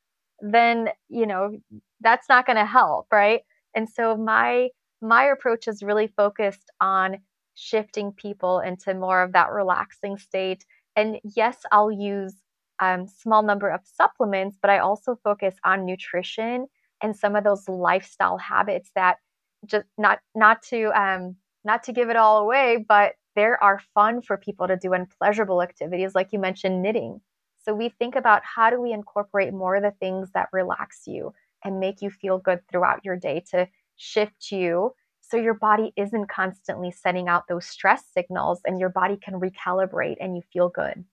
[0.41, 1.59] then, you know,
[2.01, 3.43] that's not going to help, right?
[3.75, 4.71] And so my
[5.03, 7.19] my approach is really focused on
[7.55, 10.65] shifting people into more of that relaxing state.
[10.97, 12.35] And yes, I'll use
[12.81, 16.67] um, small number of supplements, but I also focus on nutrition
[17.03, 19.19] and some of those lifestyle habits that
[19.67, 24.23] just not not to um, not to give it all away, but there are fun
[24.23, 27.21] for people to do and pleasurable activities, like you mentioned, knitting.
[27.65, 31.35] So we think about how do we incorporate more of the things that relax you
[31.65, 36.29] and make you feel good throughout your day to shift you so your body isn't
[36.29, 41.05] constantly sending out those stress signals and your body can recalibrate and you feel good.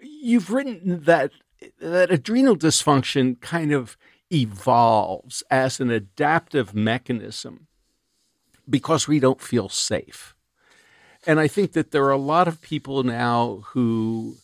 [0.00, 1.32] You've written that
[1.80, 3.96] that adrenal dysfunction kind of
[4.32, 7.66] evolves as an adaptive mechanism
[8.68, 10.34] because we don't feel safe.
[11.26, 14.36] And I think that there are a lot of people now who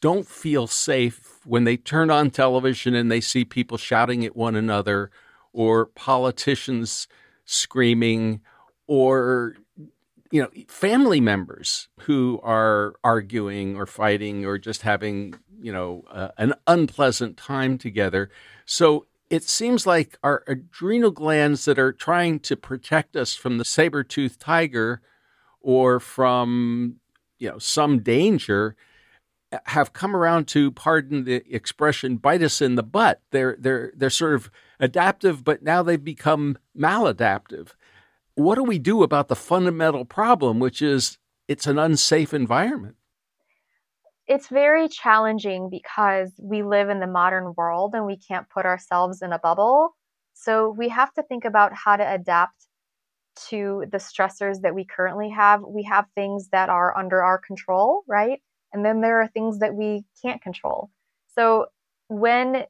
[0.00, 4.54] don't feel safe when they turn on television and they see people shouting at one
[4.54, 5.10] another
[5.52, 7.08] or politicians
[7.44, 8.40] screaming
[8.86, 9.56] or
[10.30, 16.28] you know family members who are arguing or fighting or just having you know uh,
[16.36, 18.30] an unpleasant time together
[18.64, 23.64] so it seems like our adrenal glands that are trying to protect us from the
[23.64, 25.00] saber-toothed tiger
[25.60, 26.96] or from
[27.38, 28.76] you know some danger
[29.52, 33.20] uh, have come around to pardon the expression bite us in the butt.
[33.32, 37.70] They're they're they're sort of adaptive but now they've become maladaptive.
[38.34, 41.18] What do we do about the fundamental problem which is
[41.48, 42.96] it's an unsafe environment
[44.28, 49.22] it's very challenging because we live in the modern world and we can't put ourselves
[49.22, 49.96] in a bubble
[50.34, 52.66] so we have to think about how to adapt
[53.48, 58.02] to the stressors that we currently have we have things that are under our control
[58.08, 58.40] right
[58.72, 60.90] and then there are things that we can't control.
[61.34, 61.66] So
[62.08, 62.64] when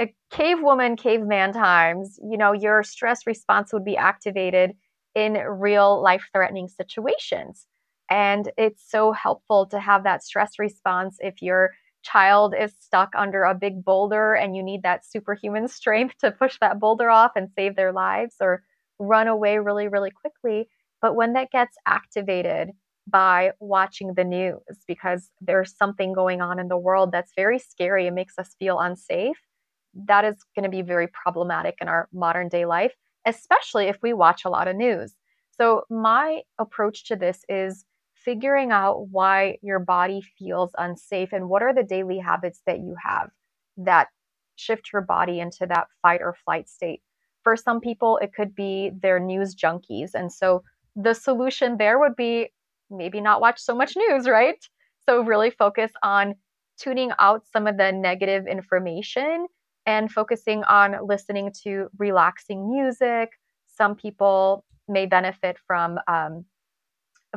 [0.00, 4.72] a cave woman, caveman times, you know, your stress response would be activated
[5.14, 7.66] in real life threatening situations.
[8.10, 11.70] And it's so helpful to have that stress response if your
[12.02, 16.58] child is stuck under a big boulder and you need that superhuman strength to push
[16.60, 18.62] that boulder off and save their lives or
[18.98, 20.68] run away really, really quickly.
[21.00, 22.70] But when that gets activated
[23.06, 28.06] by watching the news, because there's something going on in the world that's very scary
[28.06, 29.38] and makes us feel unsafe,
[29.94, 32.94] that is going to be very problematic in our modern day life,
[33.26, 35.14] especially if we watch a lot of news.
[35.58, 37.84] So, my approach to this is
[38.24, 42.94] figuring out why your body feels unsafe and what are the daily habits that you
[43.02, 43.30] have
[43.76, 44.08] that
[44.56, 47.00] shift your body into that fight or flight state.
[47.42, 50.10] For some people, it could be their news junkies.
[50.14, 50.62] And so
[50.94, 52.50] the solution there would be
[52.90, 54.62] maybe not watch so much news, right?
[55.08, 56.34] So really focus on
[56.78, 59.46] tuning out some of the negative information
[59.86, 63.30] and focusing on listening to relaxing music.
[63.66, 66.44] Some people may benefit from um,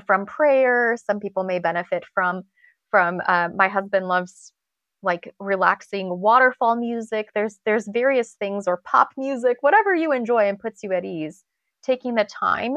[0.05, 0.97] from prayer.
[0.97, 2.43] Some people may benefit from
[2.89, 4.53] from uh, my husband loves
[5.01, 7.29] like relaxing waterfall music.
[7.35, 11.43] There's there's various things or pop music, whatever you enjoy and puts you at ease.
[11.83, 12.75] Taking the time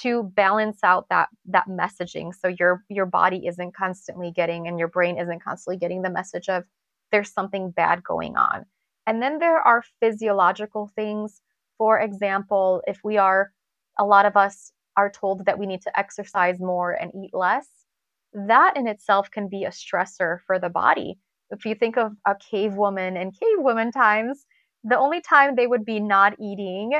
[0.00, 4.88] to balance out that that messaging so your your body isn't constantly getting and your
[4.88, 6.64] brain isn't constantly getting the message of
[7.10, 8.66] there's something bad going on.
[9.06, 11.40] And then there are physiological things.
[11.78, 13.52] For example, if we are
[13.98, 17.68] a lot of us are told that we need to exercise more and eat less,
[18.34, 21.18] that in itself can be a stressor for the body.
[21.50, 24.44] If you think of a cave woman and cave woman times,
[24.82, 26.92] the only time they would be not eating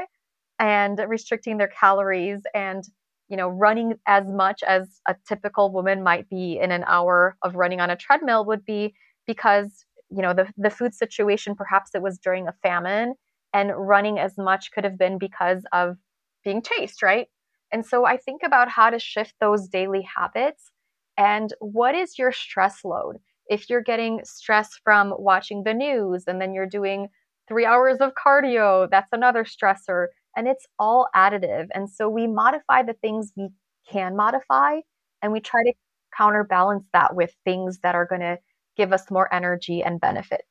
[0.60, 2.84] and restricting their calories and
[3.28, 7.56] you know running as much as a typical woman might be in an hour of
[7.56, 8.94] running on a treadmill would be
[9.26, 13.14] because you know the, the food situation perhaps it was during a famine
[13.52, 15.96] and running as much could have been because of
[16.44, 17.28] being chased right
[17.72, 20.70] and so I think about how to shift those daily habits
[21.16, 23.16] and what is your stress load?
[23.48, 27.08] If you're getting stress from watching the news and then you're doing
[27.48, 30.08] three hours of cardio, that's another stressor.
[30.36, 31.66] And it's all additive.
[31.74, 33.48] And so we modify the things we
[33.90, 34.80] can modify
[35.22, 35.72] and we try to
[36.16, 38.38] counterbalance that with things that are going to
[38.76, 40.42] give us more energy and benefit.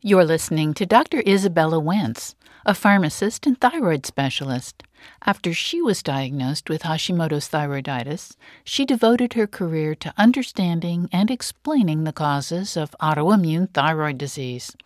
[0.00, 1.22] You're listening to Dr.
[1.22, 4.84] Izabella Wentz, a pharmacist and thyroid specialist.
[5.26, 12.04] After she was diagnosed with Hashimoto's thyroiditis, she devoted her career to understanding and explaining
[12.04, 14.76] the causes of autoimmune thyroid disease.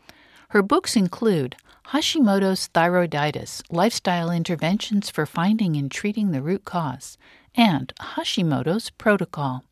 [0.48, 1.56] Her books include
[1.88, 7.18] Hashimoto's Thyroiditis Lifestyle Interventions for Finding and Treating the Root Cause
[7.54, 9.62] and Hashimoto's Protocol.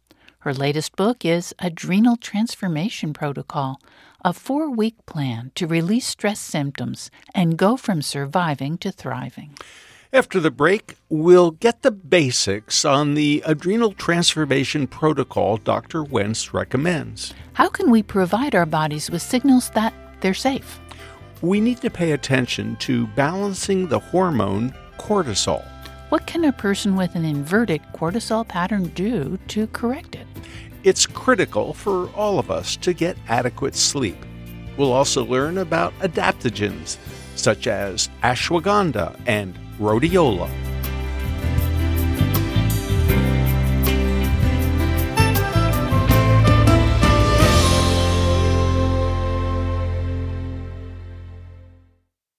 [0.40, 3.78] Her latest book is Adrenal Transformation Protocol,
[4.24, 9.56] a four week plan to release stress symptoms and go from surviving to thriving.
[10.12, 16.02] After the break, we'll get the basics on the adrenal transformation protocol Dr.
[16.02, 17.32] Wentz recommends.
[17.52, 20.80] How can we provide our bodies with signals that they're safe?
[21.42, 25.64] We need to pay attention to balancing the hormone cortisol.
[26.10, 30.26] What can a person with an inverted cortisol pattern do to correct it?
[30.82, 34.16] It's critical for all of us to get adequate sleep.
[34.78, 36.96] We'll also learn about adaptogens
[37.36, 40.50] such as ashwagandha and rhodiola.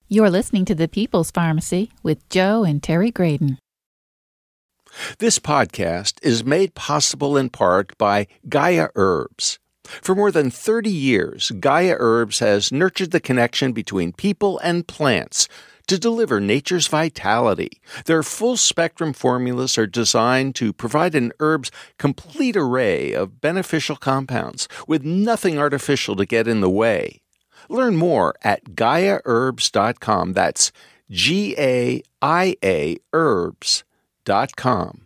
[0.09, 3.60] You're listening to The People's Pharmacy with Joe and Terry Graedon.
[5.19, 9.59] This podcast is made possible in part by Gaia Herbs.
[9.83, 15.47] For more than 30 years, Gaia Herbs has nurtured the connection between people and plants
[15.87, 17.81] to deliver nature's vitality.
[18.05, 24.67] Their full spectrum formulas are designed to provide an herb's complete array of beneficial compounds
[24.87, 27.21] with nothing artificial to get in the way.
[27.67, 30.33] Learn more at GaiaHerbs.com.
[30.33, 30.71] That's
[31.09, 32.97] G A I A
[34.29, 35.05] herbs.com.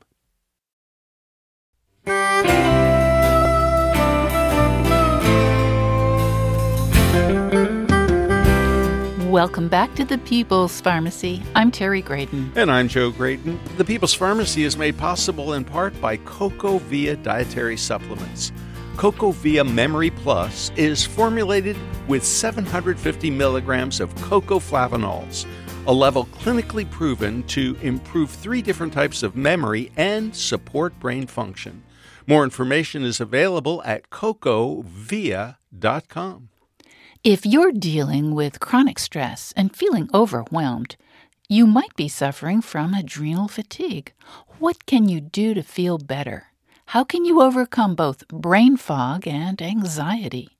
[9.31, 11.43] Welcome back to the People's Pharmacy.
[11.55, 12.55] I'm Terry Graedon.
[12.55, 13.59] And I'm Joe Graedon.
[13.75, 18.53] The People's Pharmacy is made possible in part by CocoVia Dietary Supplements.
[18.95, 21.75] CocoVia Memory Plus is formulated
[22.07, 25.45] with 750 milligrams of cocoa flavanols,
[25.87, 31.83] a level clinically proven to improve three different types of memory and support brain function.
[32.27, 34.89] More information is available at cocovia.com.
[37.23, 40.95] If you're dealing with chronic stress and feeling overwhelmed,
[41.47, 44.13] you might be suffering from adrenal fatigue.
[44.59, 46.47] What can you do to feel better?
[46.87, 50.54] How can you overcome both brain fog and anxiety?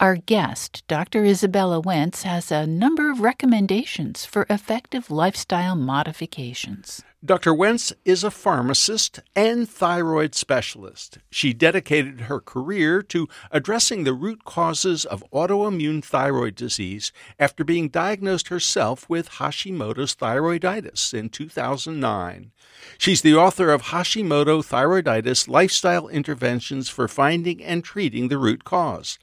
[0.00, 1.24] Our guest, Dr.
[1.24, 7.02] Izabella Wentz, has a number of recommendations for effective lifestyle modifications.
[7.22, 7.52] Dr.
[7.52, 11.18] Wentz is a pharmacist and thyroid specialist.
[11.30, 17.90] She dedicated her career to addressing the root causes of autoimmune thyroid disease after being
[17.90, 22.52] diagnosed herself with Hashimoto's thyroiditis in 2009.
[22.96, 29.18] She's the author of Hashimoto Thyroiditis Lifestyle Interventions for Finding and Treating the Root Cause.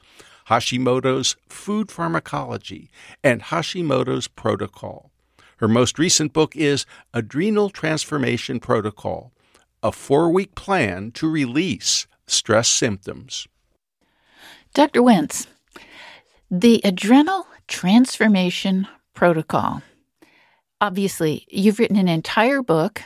[0.50, 2.90] Hashimoto's Food Pharmacology,
[3.24, 5.12] and Hashimoto's Protocol.
[5.58, 9.34] Her most recent book is Adrenal Transformation Protocol,
[9.84, 13.48] a four week plan to release stress symptoms.
[14.74, 15.02] Dr.
[15.02, 15.48] Wentz,
[16.52, 19.82] the Adrenal Transformation Protocol.
[20.80, 23.02] Obviously, you've written an entire book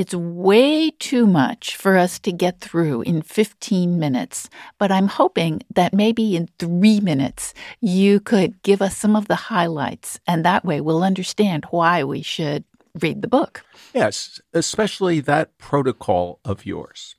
[0.00, 4.48] it's way too much for us to get through in 15 minutes,
[4.78, 9.52] but I'm hoping that maybe in three minutes you could give us some of the
[9.52, 12.64] highlights, and that way we'll understand why we should
[12.98, 13.62] read the book.
[13.92, 17.16] Yes, especially that protocol of yours.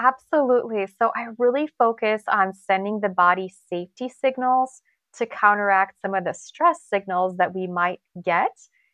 [0.00, 0.86] Absolutely.
[0.98, 4.80] So I really focus on sending the body safety signals
[5.18, 8.52] to counteract some of the stress signals that we might get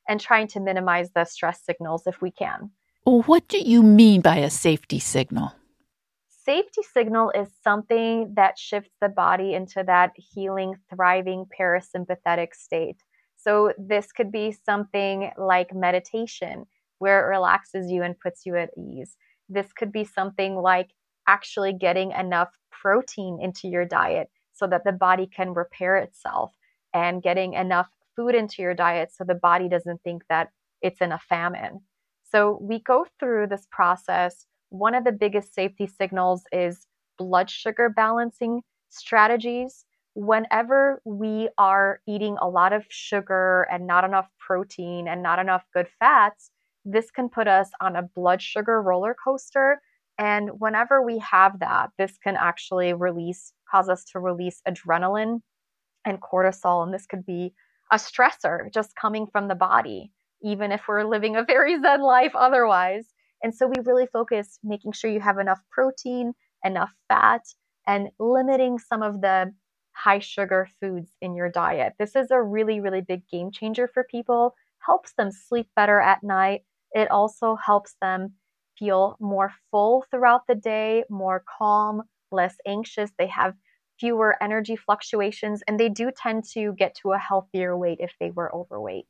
[0.08, 2.70] and trying to minimize the stress signals if we can.
[3.04, 5.52] What do you mean by a safety signal?
[6.44, 12.96] Safety signal is something that shifts the body into that healing, thriving parasympathetic state.
[13.36, 16.66] So, this could be something like meditation,
[16.98, 19.16] where it relaxes you and puts you at ease.
[19.48, 20.90] This could be something like
[21.26, 26.52] actually getting enough protein into your diet so that the body can repair itself
[26.92, 30.48] and getting enough food into your diet so the body doesn't think that
[30.82, 31.80] it's in a famine.
[32.22, 34.46] So we go through this process.
[34.70, 36.86] One of the biggest safety signals is
[37.16, 39.84] blood sugar balancing strategies.
[40.14, 45.64] Whenever we are eating a lot of sugar and not enough protein and not enough
[45.72, 46.50] good fats,
[46.84, 49.80] this can put us on a blood sugar roller coaster.
[50.18, 55.40] And whenever we have that, this can actually release, cause us to release adrenaline
[56.04, 56.84] and cortisol.
[56.84, 57.54] And this could be
[57.92, 60.10] a stressor just coming from the body,
[60.42, 63.06] even if we're living a very Zen life otherwise.
[63.42, 66.32] And so we really focus making sure you have enough protein,
[66.64, 67.42] enough fat,
[67.86, 69.52] and limiting some of the
[69.92, 71.94] high sugar foods in your diet.
[71.98, 74.54] This is a really, really big game changer for people,
[74.84, 76.62] helps them sleep better at night.
[76.92, 78.34] It also helps them
[78.78, 83.10] feel more full throughout the day, more calm, less anxious.
[83.18, 83.54] They have
[83.98, 88.30] fewer energy fluctuations, and they do tend to get to a healthier weight if they
[88.30, 89.06] were overweight.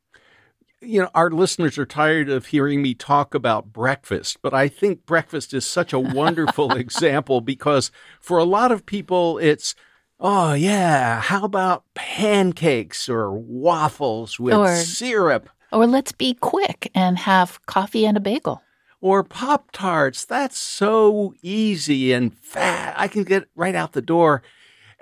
[0.81, 5.05] You know, our listeners are tired of hearing me talk about breakfast, but I think
[5.05, 9.73] breakfast is such a wonderful example because for a lot of people, it's,
[10.19, 15.49] oh, yeah, how about pancakes or waffles with or, syrup?
[15.71, 18.61] Or let's be quick and have coffee and a bagel
[19.05, 20.25] or Pop Tarts.
[20.25, 22.95] That's so easy and fat.
[22.97, 24.41] I can get right out the door.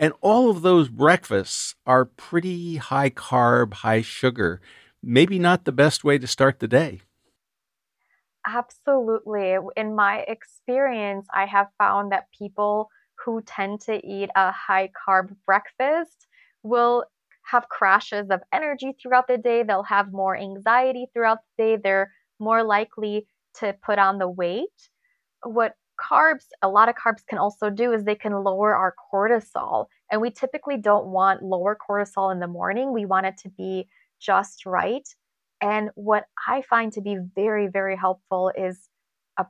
[0.04, 4.60] And all of those breakfasts are pretty high carb, high sugar.
[5.01, 7.04] Maybe not the best way to start the day.
[8.45, 9.56] Absolutely.
[9.78, 12.89] In my experience, I have found that people
[13.24, 16.28] who tend to eat a high carb breakfast
[16.64, 17.06] will
[17.43, 19.64] have crashes of energy throughout the day.
[19.64, 21.78] They'll have more anxiety throughout the day.
[21.82, 23.26] They're more likely
[23.60, 24.89] to put on the weight.
[25.43, 29.88] What carbs, a lot of carbs can also do is they can lower our cortisol.
[30.12, 32.94] And we typically don't want lower cortisol in the morning.
[32.94, 33.88] We want it to be
[34.20, 35.08] just right.
[35.62, 38.89] And what I find to be very, very helpful is
[39.38, 39.46] a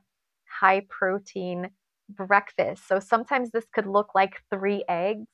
[0.60, 1.70] high protein
[2.08, 2.86] breakfast.
[2.86, 5.28] So sometimes this could look like three eggs.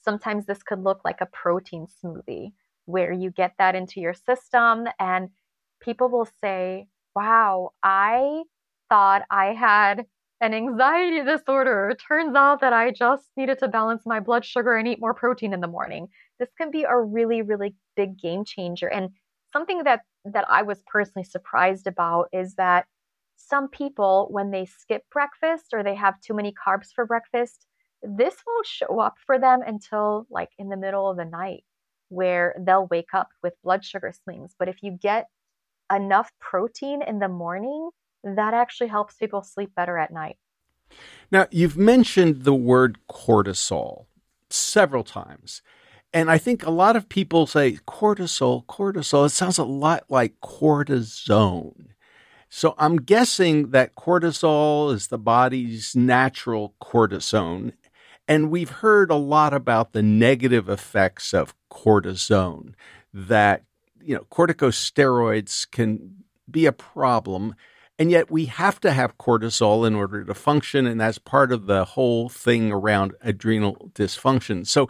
[0.00, 2.52] Sometimes this could look like a protein smoothie
[2.86, 5.30] where you get that into your system and
[5.80, 8.42] people will say, Wow, I
[8.88, 10.06] thought I had
[10.42, 11.96] an anxiety disorder.
[12.08, 15.54] Turns out that I just needed to balance my blood sugar and eat more protein
[15.54, 16.08] in the morning.
[16.40, 18.88] This can be a really, really big game changer.
[18.88, 19.10] And
[19.52, 22.86] something that that I was personally surprised about is that
[23.36, 27.66] some people, when they skip breakfast or they have too many carbs for breakfast,
[28.02, 31.64] this won't show up for them until like in the middle of the night,
[32.08, 34.54] where they'll wake up with blood sugar swings.
[34.58, 35.26] But if you get
[35.92, 37.90] enough protein in the morning,
[38.24, 40.36] that actually helps people sleep better at night.
[41.30, 44.06] Now, you've mentioned the word cortisol
[44.50, 45.62] several times.
[46.12, 49.26] And I think a lot of people say cortisol, cortisol.
[49.26, 51.86] It sounds a lot like cortisone.
[52.50, 57.72] So I'm guessing that cortisol is the body's natural cortisone.
[58.28, 62.74] And we've heard a lot about the negative effects of cortisone,
[63.14, 63.64] that,
[64.02, 67.54] you know, corticosteroids can be a problem.
[67.98, 70.86] And yet we have to have cortisol in order to function.
[70.86, 74.66] And that's part of the whole thing around adrenal dysfunction.
[74.66, 74.88] So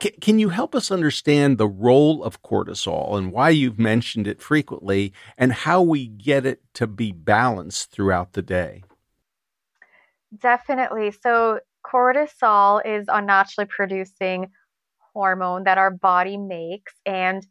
[0.00, 4.40] C- can you help us understand the role of cortisol and why you've mentioned it
[4.40, 8.82] frequently and how we get it to be balanced throughout the day?
[10.38, 11.12] Definitely.
[11.12, 14.50] So, cortisol is a naturally producing
[15.12, 16.94] hormone that our body makes.
[17.04, 17.46] And,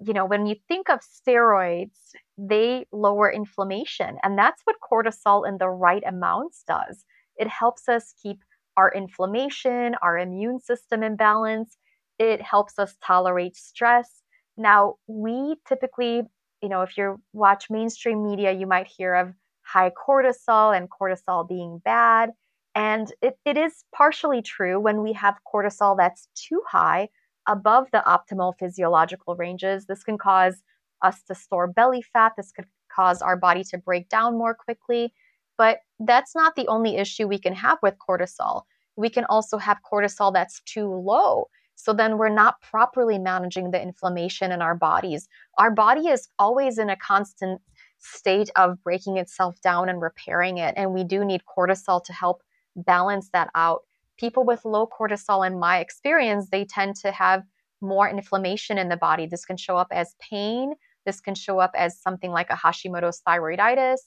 [0.00, 1.98] you know, when you think of steroids,
[2.36, 4.18] they lower inflammation.
[4.22, 7.04] And that's what cortisol in the right amounts does.
[7.36, 8.38] It helps us keep
[8.76, 11.76] our inflammation, our immune system in balance.
[12.18, 14.22] It helps us tolerate stress.
[14.56, 16.22] Now, we typically,
[16.62, 19.32] you know, if you watch mainstream media, you might hear of
[19.62, 22.30] high cortisol and cortisol being bad.
[22.74, 27.08] And it, it is partially true when we have cortisol that's too high
[27.48, 29.86] above the optimal physiological ranges.
[29.86, 30.62] This can cause
[31.02, 32.32] us to store belly fat.
[32.36, 35.12] This could cause our body to break down more quickly.
[35.56, 38.62] But that's not the only issue we can have with cortisol.
[38.96, 41.48] We can also have cortisol that's too low.
[41.74, 45.28] So then we're not properly managing the inflammation in our bodies.
[45.58, 47.60] Our body is always in a constant
[47.98, 50.74] state of breaking itself down and repairing it.
[50.76, 52.42] And we do need cortisol to help
[52.74, 53.82] balance that out.
[54.18, 57.42] People with low cortisol, in my experience, they tend to have
[57.80, 59.26] more inflammation in the body.
[59.26, 60.74] This can show up as pain.
[61.06, 63.98] This can show up as something like a Hashimoto's thyroiditis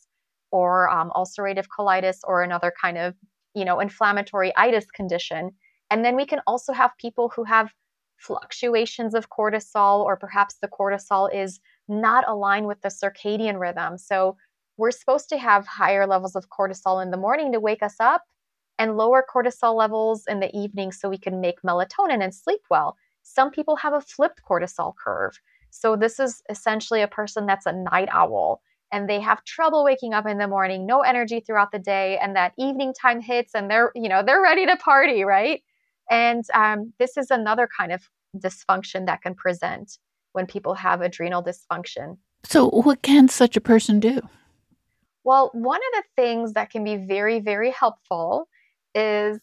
[0.52, 3.16] or um, ulcerative colitis or another kind of
[3.54, 5.52] you know inflammatory itis condition
[5.90, 7.74] and then we can also have people who have
[8.18, 14.38] fluctuations of cortisol or perhaps the cortisol is not aligned with the circadian rhythm so
[14.78, 18.24] we're supposed to have higher levels of cortisol in the morning to wake us up
[18.82, 22.98] and lower cortisol levels in the evening so we can make melatonin and sleep well
[23.24, 27.74] some people have a flipped cortisol curve so this is essentially a person that's a
[27.74, 28.62] night owl
[28.92, 32.36] and they have trouble waking up in the morning, no energy throughout the day, and
[32.36, 35.64] that evening time hits and they're, you know, they're ready to party, right?
[36.10, 38.02] And um, this is another kind of
[38.38, 39.98] dysfunction that can present
[40.34, 42.18] when people have adrenal dysfunction.
[42.44, 44.20] So, what can such a person do?
[45.24, 48.48] Well, one of the things that can be very, very helpful
[48.96, 49.42] is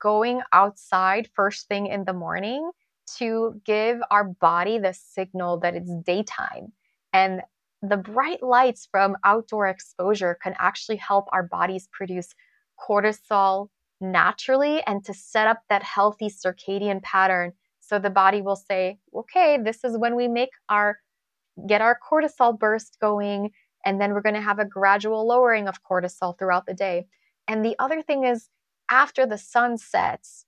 [0.00, 2.70] going outside first thing in the morning
[3.18, 6.72] to give our body the signal that it's daytime.
[7.12, 7.42] And
[7.82, 12.34] the bright lights from outdoor exposure can actually help our bodies produce
[12.78, 13.68] cortisol
[14.00, 19.58] naturally and to set up that healthy circadian pattern so the body will say okay
[19.62, 20.98] this is when we make our
[21.68, 23.50] get our cortisol burst going
[23.84, 27.04] and then we're going to have a gradual lowering of cortisol throughout the day
[27.46, 28.48] and the other thing is
[28.90, 30.46] after the sun sets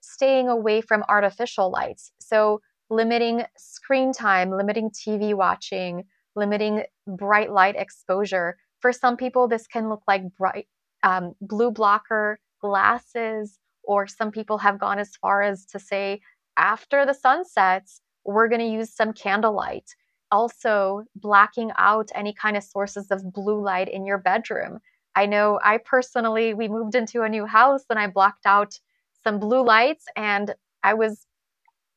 [0.00, 6.04] staying away from artificial lights so limiting screen time limiting tv watching
[6.36, 8.56] limiting bright light exposure.
[8.80, 10.66] For some people, this can look like bright
[11.02, 16.20] um, blue blocker glasses, or some people have gone as far as to say,
[16.56, 19.94] after the sun sets, we're going to use some candlelight.
[20.30, 24.78] Also, blacking out any kind of sources of blue light in your bedroom.
[25.14, 28.78] I know I personally, we moved into a new house and I blocked out
[29.22, 31.26] some blue lights and I was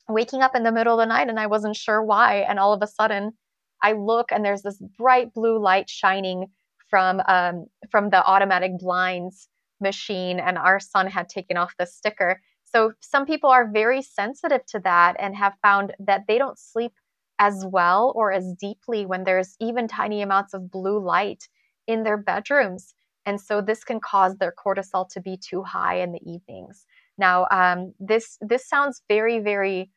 [0.10, 2.38] waking up in the middle of the night and I wasn't sure why.
[2.48, 3.34] And all of a sudden,
[3.82, 6.48] I look and there's this bright blue light shining
[6.90, 9.48] from um, from the automatic blinds
[9.82, 12.42] machine, and our son had taken off the sticker.
[12.64, 16.94] So some people are very sensitive to that and have found that they don't sleep
[17.40, 21.48] as well or as deeply when there's even tiny amounts of blue light
[21.88, 22.94] in their bedrooms.
[23.26, 26.86] And so this can cause their cortisol to be too high in the evenings.
[27.18, 29.92] Now, um, this this sounds very, very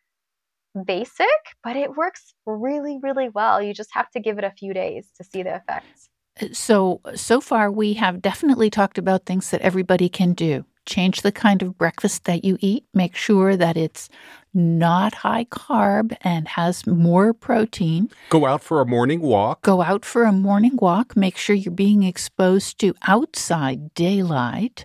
[0.84, 1.26] basic,
[1.64, 3.62] but it works really, really well.
[3.62, 6.08] You just have to give it a few days to see the effects.
[6.40, 10.64] Uh, so, so far, we have definitely talked about things that everybody can do.
[10.86, 12.84] Change the kind of breakfast that you eat.
[12.94, 14.08] Make sure that it's
[14.54, 18.10] not high carb and has more protein.
[18.30, 19.62] Go out for a morning walk.
[19.62, 21.16] Go out for a morning walk.
[21.16, 24.84] Make sure you're being exposed to outside daylight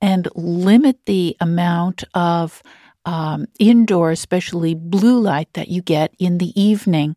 [0.00, 2.62] and limit the amount of
[3.06, 7.16] um, indoor, especially blue light that you get in the evening.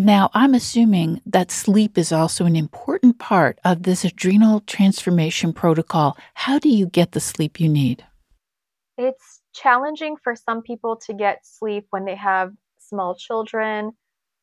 [0.00, 6.16] Now, I'm assuming that sleep is also an important part of this adrenal transformation protocol.
[6.32, 8.06] How do you get the sleep you need?
[8.96, 13.92] It's challenging for some people to get sleep when they have small children.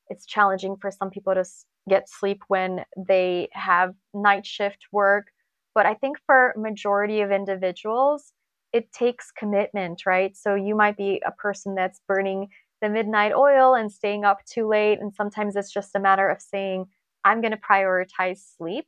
[0.09, 1.43] It's challenging for some people to
[1.89, 5.29] get sleep when they have night shift work.
[5.73, 8.31] But I think for majority of individuals,
[8.73, 10.37] it takes commitment, right?
[10.37, 12.49] So you might be a person that's burning
[12.81, 14.99] the midnight oil and staying up too late.
[14.99, 16.85] And sometimes it's just a matter of saying,
[17.23, 18.85] I'm going to prioritize sleep.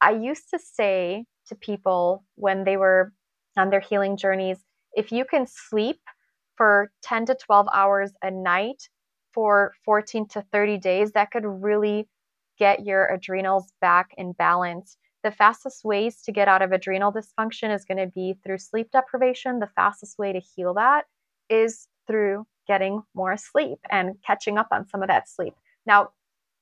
[0.00, 3.12] I used to say to people when they were
[3.56, 4.58] on their healing journeys,
[4.92, 6.00] if you can sleep
[6.56, 8.88] for 10 to 12 hours a night
[9.32, 12.08] for 14 to 30 days, that could really
[12.58, 14.96] get your adrenals back in balance.
[15.22, 18.90] The fastest ways to get out of adrenal dysfunction is going to be through sleep
[18.92, 19.58] deprivation.
[19.58, 21.04] The fastest way to heal that
[21.50, 25.54] is through getting more sleep and catching up on some of that sleep.
[25.86, 26.10] Now,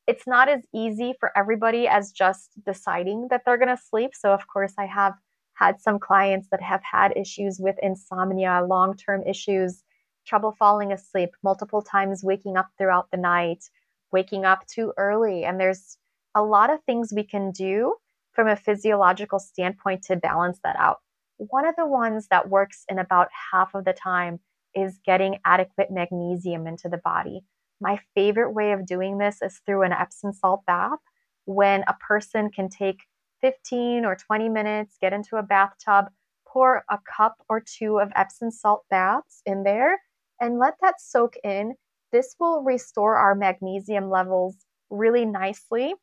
[0.06, 4.10] it's not as easy for everybody as just deciding that they're going to sleep.
[4.14, 5.14] So, of course, I have
[5.54, 9.82] had some clients that have had issues with insomnia, long term issues,
[10.26, 13.64] trouble falling asleep, multiple times waking up throughout the night,
[14.12, 15.44] waking up too early.
[15.44, 15.96] And there's
[16.34, 17.94] a lot of things we can do
[18.32, 20.98] from a physiological standpoint to balance that out.
[21.36, 24.40] One of the ones that works in about half of the time
[24.74, 27.44] is getting adequate magnesium into the body.
[27.80, 30.98] My favorite way of doing this is through an Epsom salt bath
[31.44, 33.00] when a person can take
[33.40, 36.06] 15 or 20 minutes, get into a bathtub,
[36.46, 39.98] pour a cup or two of Epsom salt baths in there,
[40.40, 41.74] and let that soak in.
[42.12, 44.56] This will restore our magnesium levels
[44.88, 45.94] really nicely.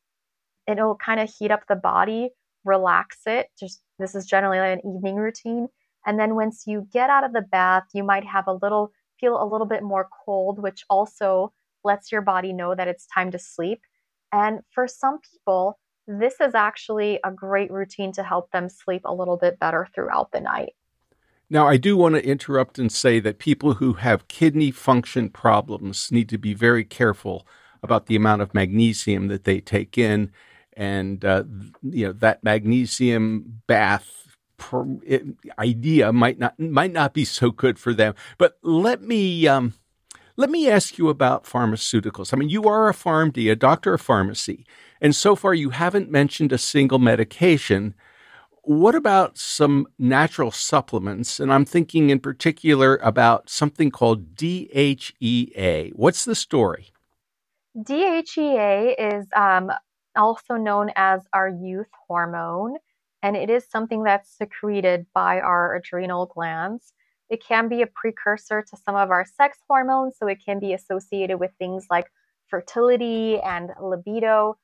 [0.68, 2.30] It'll kind of heat up the body,
[2.66, 3.48] relax it.
[3.60, 5.68] Just this is generally an evening routine.
[6.06, 9.42] And then once you get out of the bath, you might have a little feel
[9.42, 13.40] a little bit more cold, which also lets your body know that it's time to
[13.40, 13.82] sleep.
[14.32, 19.14] And for some people, this is actually a great routine to help them sleep a
[19.14, 20.74] little bit better throughout the night.
[21.50, 26.12] Now, I do want to interrupt and say that people who have kidney function problems
[26.12, 27.46] need to be very careful
[27.84, 30.32] about the amount of magnesium that they take in.
[30.78, 31.44] And, uh,
[31.84, 34.31] you know, that magnesium bath
[35.60, 38.16] idea might not might not be so good for them.
[38.38, 39.74] But let me um,
[40.38, 42.34] let me ask you about pharmaceuticals.
[42.34, 44.66] I mean, you are a PharmD, a doctor of pharmacy,
[45.00, 47.94] and so far you haven't mentioned a single medication.
[48.64, 51.40] What about some natural supplements?
[51.40, 55.94] And I'm thinking in particular about something called DHEA.
[55.96, 56.92] What's the story?
[57.76, 59.72] DHEA is um,
[60.16, 62.78] also known as our youth hormone
[63.24, 66.94] and it is something that's secreted by our adrenal glands.
[67.30, 70.74] It can be a precursor to some of our sex hormones, so it can be
[70.74, 72.08] associated with things like
[72.48, 74.58] fertility and libido.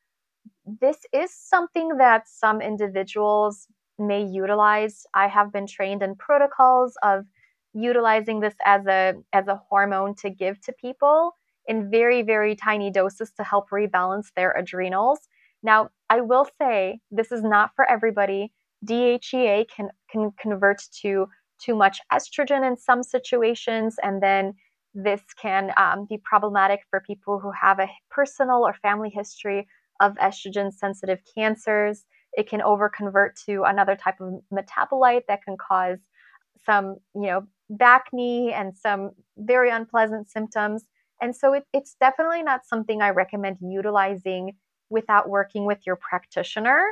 [0.66, 5.06] This is something that some individuals may utilize.
[5.14, 7.26] I have been trained in protocols of
[7.74, 11.34] utilizing this as a as a hormone to give to people
[11.68, 15.28] in very very tiny doses to help rebalance their adrenals.
[15.68, 18.54] Now, I will say this is not for everybody.
[18.88, 21.28] DHEA can, can convert to
[21.62, 24.54] too much estrogen in some situations, and then
[24.94, 29.68] this can um, be problematic for people who have a personal or family history
[30.00, 32.06] of estrogen sensitive cancers.
[32.32, 36.00] It can overconvert to another type of metabolite that can cause
[36.66, 40.86] some, you know, bacne and some very unpleasant symptoms.
[41.22, 44.54] And so it, it's definitely not something I recommend utilizing
[44.90, 46.84] without working with your practitioner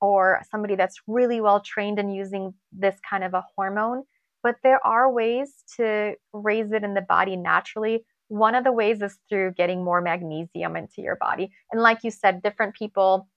[0.00, 4.02] or somebody that's really well trained in using this kind of a hormone.
[4.42, 8.04] But there are ways to raise it in the body naturally.
[8.26, 11.52] One of the ways is through getting more magnesium into your body.
[11.70, 13.28] And like you said, different people,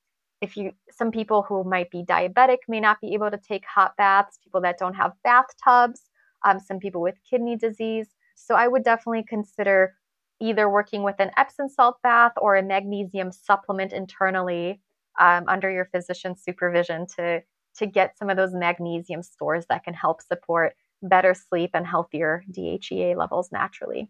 [0.41, 3.95] if you, some people who might be diabetic may not be able to take hot
[3.97, 6.01] baths, people that don't have bathtubs,
[6.43, 8.07] um, some people with kidney disease.
[8.35, 9.93] So I would definitely consider
[10.39, 14.81] either working with an Epsom salt bath or a magnesium supplement internally
[15.19, 17.41] um, under your physician's supervision to
[17.77, 22.43] to get some of those magnesium stores that can help support better sleep and healthier
[22.49, 24.09] DHEA levels naturally.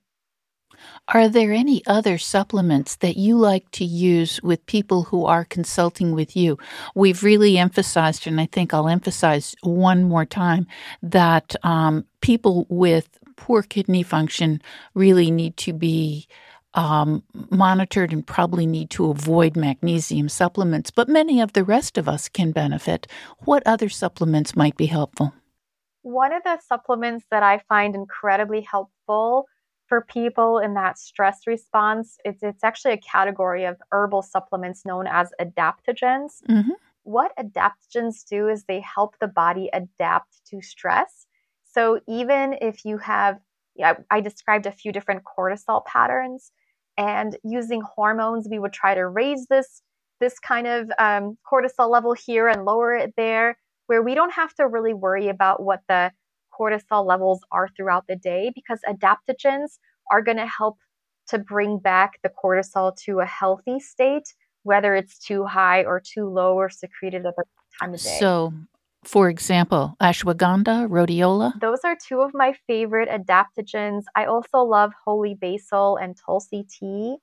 [1.07, 6.13] Are there any other supplements that you like to use with people who are consulting
[6.13, 6.57] with you?
[6.95, 10.67] We've really emphasized, and I think I'll emphasize one more time,
[11.01, 14.61] that um, people with poor kidney function
[14.93, 16.27] really need to be
[16.75, 22.07] um, monitored and probably need to avoid magnesium supplements, but many of the rest of
[22.07, 23.07] us can benefit.
[23.39, 25.33] What other supplements might be helpful?
[26.01, 29.47] One of the supplements that I find incredibly helpful
[29.87, 35.07] for people in that stress response, it's, it's actually a category of herbal supplements known
[35.07, 36.43] as adaptogens.
[36.49, 36.71] Mm-hmm.
[37.03, 41.24] What adaptogens do is they help the body adapt to stress.
[41.75, 43.37] So even if you have,
[43.75, 46.51] yeah, I described a few different cortisol patterns,
[46.97, 49.81] and using hormones, we would try to raise this
[50.21, 53.57] this kind of um, cortisol level here and lower it there,
[53.87, 56.11] where we don't have to really worry about what the
[56.57, 59.77] cortisol levels are throughout the day because adaptogens
[60.09, 60.77] are going to help
[61.27, 66.29] to bring back the cortisol to a healthy state, whether it's too high or too
[66.29, 67.43] low or secreted at the
[67.81, 68.17] time of day.
[68.17, 68.53] So,
[69.07, 71.59] for example, ashwagandha, rhodiola?
[71.59, 74.03] Those are two of my favorite adaptogens.
[74.15, 77.17] I also love holy basil and tulsi tea.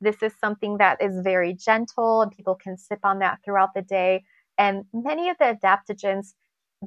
[0.00, 3.82] This is something that is very gentle and people can sip on that throughout the
[3.82, 4.24] day.
[4.58, 6.34] And many of the adaptogens,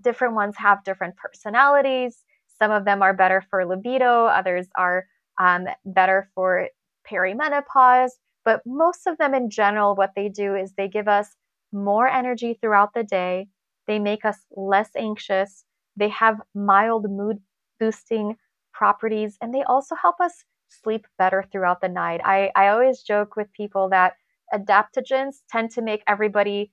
[0.02, 2.24] different ones have different personalities.
[2.60, 5.08] Some of them are better for libido, others are
[5.40, 6.70] um, better for
[7.10, 8.12] perimenopause.
[8.44, 11.36] But most of them, in general, what they do is they give us
[11.72, 13.48] more energy throughout the day.
[13.92, 15.66] They make us less anxious.
[15.98, 17.40] They have mild mood
[17.78, 18.38] boosting
[18.74, 22.22] properties, and they also help us sleep better throughout the night.
[22.24, 24.14] I, I always joke with people that
[24.54, 26.72] adaptogens tend to make everybody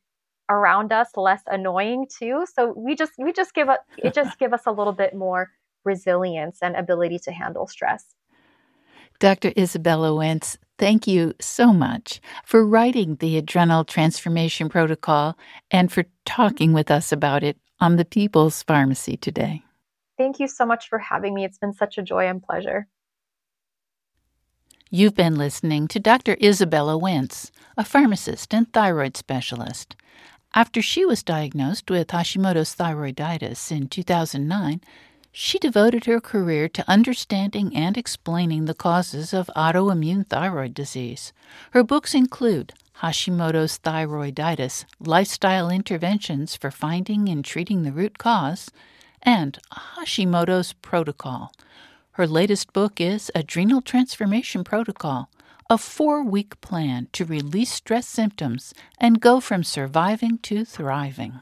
[0.49, 2.47] around us less annoying too.
[2.55, 5.51] So we just we just give a, it just give us a little bit more
[5.85, 8.15] resilience and ability to handle stress.
[9.19, 9.51] Dr.
[9.51, 15.37] Izabella Wentz, thank you so much for writing the Adrenal Transformation Protocol
[15.71, 19.63] and for talking with us about it on the People's Pharmacy today.
[20.17, 21.45] Thank you so much for having me.
[21.45, 22.89] It's been such a joy and pleasure.
[24.91, 26.35] You've been listening to Dr.
[26.37, 29.97] Izabella Wentz, a pharmacist and thyroid specialist.
[30.55, 34.81] After she was diagnosed with Hashimoto's thyroiditis in 2009,
[35.41, 41.33] she devoted her career to understanding and explaining the causes of autoimmune thyroid disease.
[41.71, 48.73] Her books include Hashimoto's Thyroiditis Lifestyle Interventions for Finding and Treating the Root Cause,
[49.23, 51.53] and Hashimoto's Protocol.
[52.13, 55.31] Her latest book is Adrenal Transformation Protocol,
[55.71, 61.35] a four week plan to release stress symptoms and go from surviving to thriving.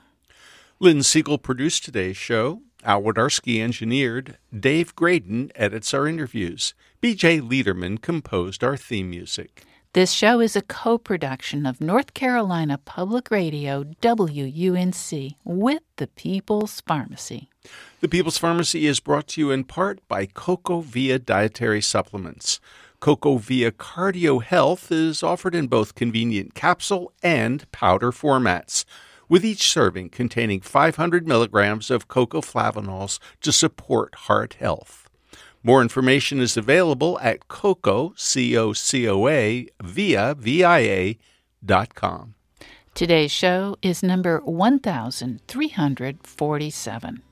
[0.79, 2.61] Lynn Siegel produced today's show.
[2.87, 4.39] Al Wodarski engineered.
[4.57, 6.73] Dave Graedon edits our interviews.
[7.03, 9.65] BJ Liederman composed our theme music.
[9.93, 16.81] This show is a co production of North Carolina Public Radio WUNC with the People's
[16.83, 17.49] Pharmacy.
[18.01, 22.61] The People's Pharmacy is brought to you in part by CocoVia Dietary Supplements.
[23.01, 28.85] CocoVia Cardio Health is offered in both convenient capsule and powder formats
[29.29, 35.11] with each serving containing 500 milligrams of cocoa flavanols to support heart health.
[35.63, 39.67] More information is available at coco, C-O-C-O-A.
[42.95, 47.23] Today's show is number 1347.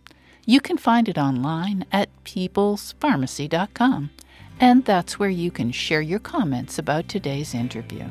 [0.47, 4.11] You can find it online at peoplespharmacy.com,
[4.61, 8.05] and that's where you can share your comments about today's interview.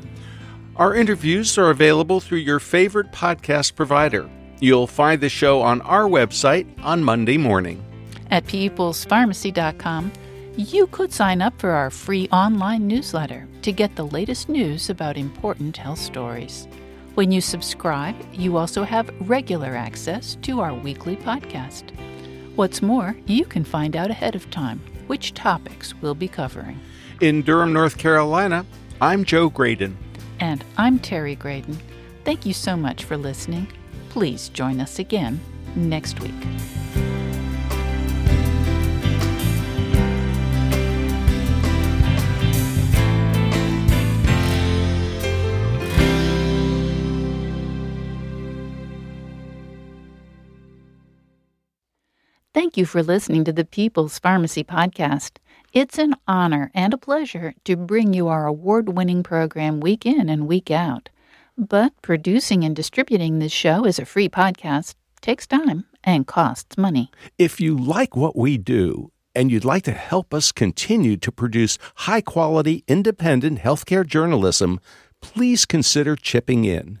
[0.76, 4.28] Our interviews are available through your favorite podcast provider.
[4.60, 7.84] You'll find the show on our website on Monday morning.
[8.32, 10.12] At peoplespharmacy.com,
[10.56, 15.16] you could sign up for our free online newsletter to get the latest news about
[15.16, 16.66] important health stories.
[17.14, 21.92] When you subscribe, you also have regular access to our weekly podcast.
[22.56, 26.80] What's more, you can find out ahead of time which topics we'll be covering.
[27.20, 28.66] In Durham, North Carolina,
[29.00, 29.94] I'm Joe Graedon.
[30.44, 31.78] And I'm Terry Graedon.
[32.26, 33.66] Thank you so much for listening.
[34.10, 35.40] Please join us again
[35.74, 36.34] next week.
[52.52, 55.38] Thank you for listening to the People's Pharmacy Podcast.
[55.74, 60.28] It's an honor and a pleasure to bring you our award winning program week in
[60.28, 61.08] and week out.
[61.58, 67.10] But producing and distributing this show as a free podcast takes time and costs money.
[67.38, 71.76] If you like what we do and you'd like to help us continue to produce
[71.96, 74.78] high quality, independent healthcare journalism,
[75.20, 77.00] please consider chipping in.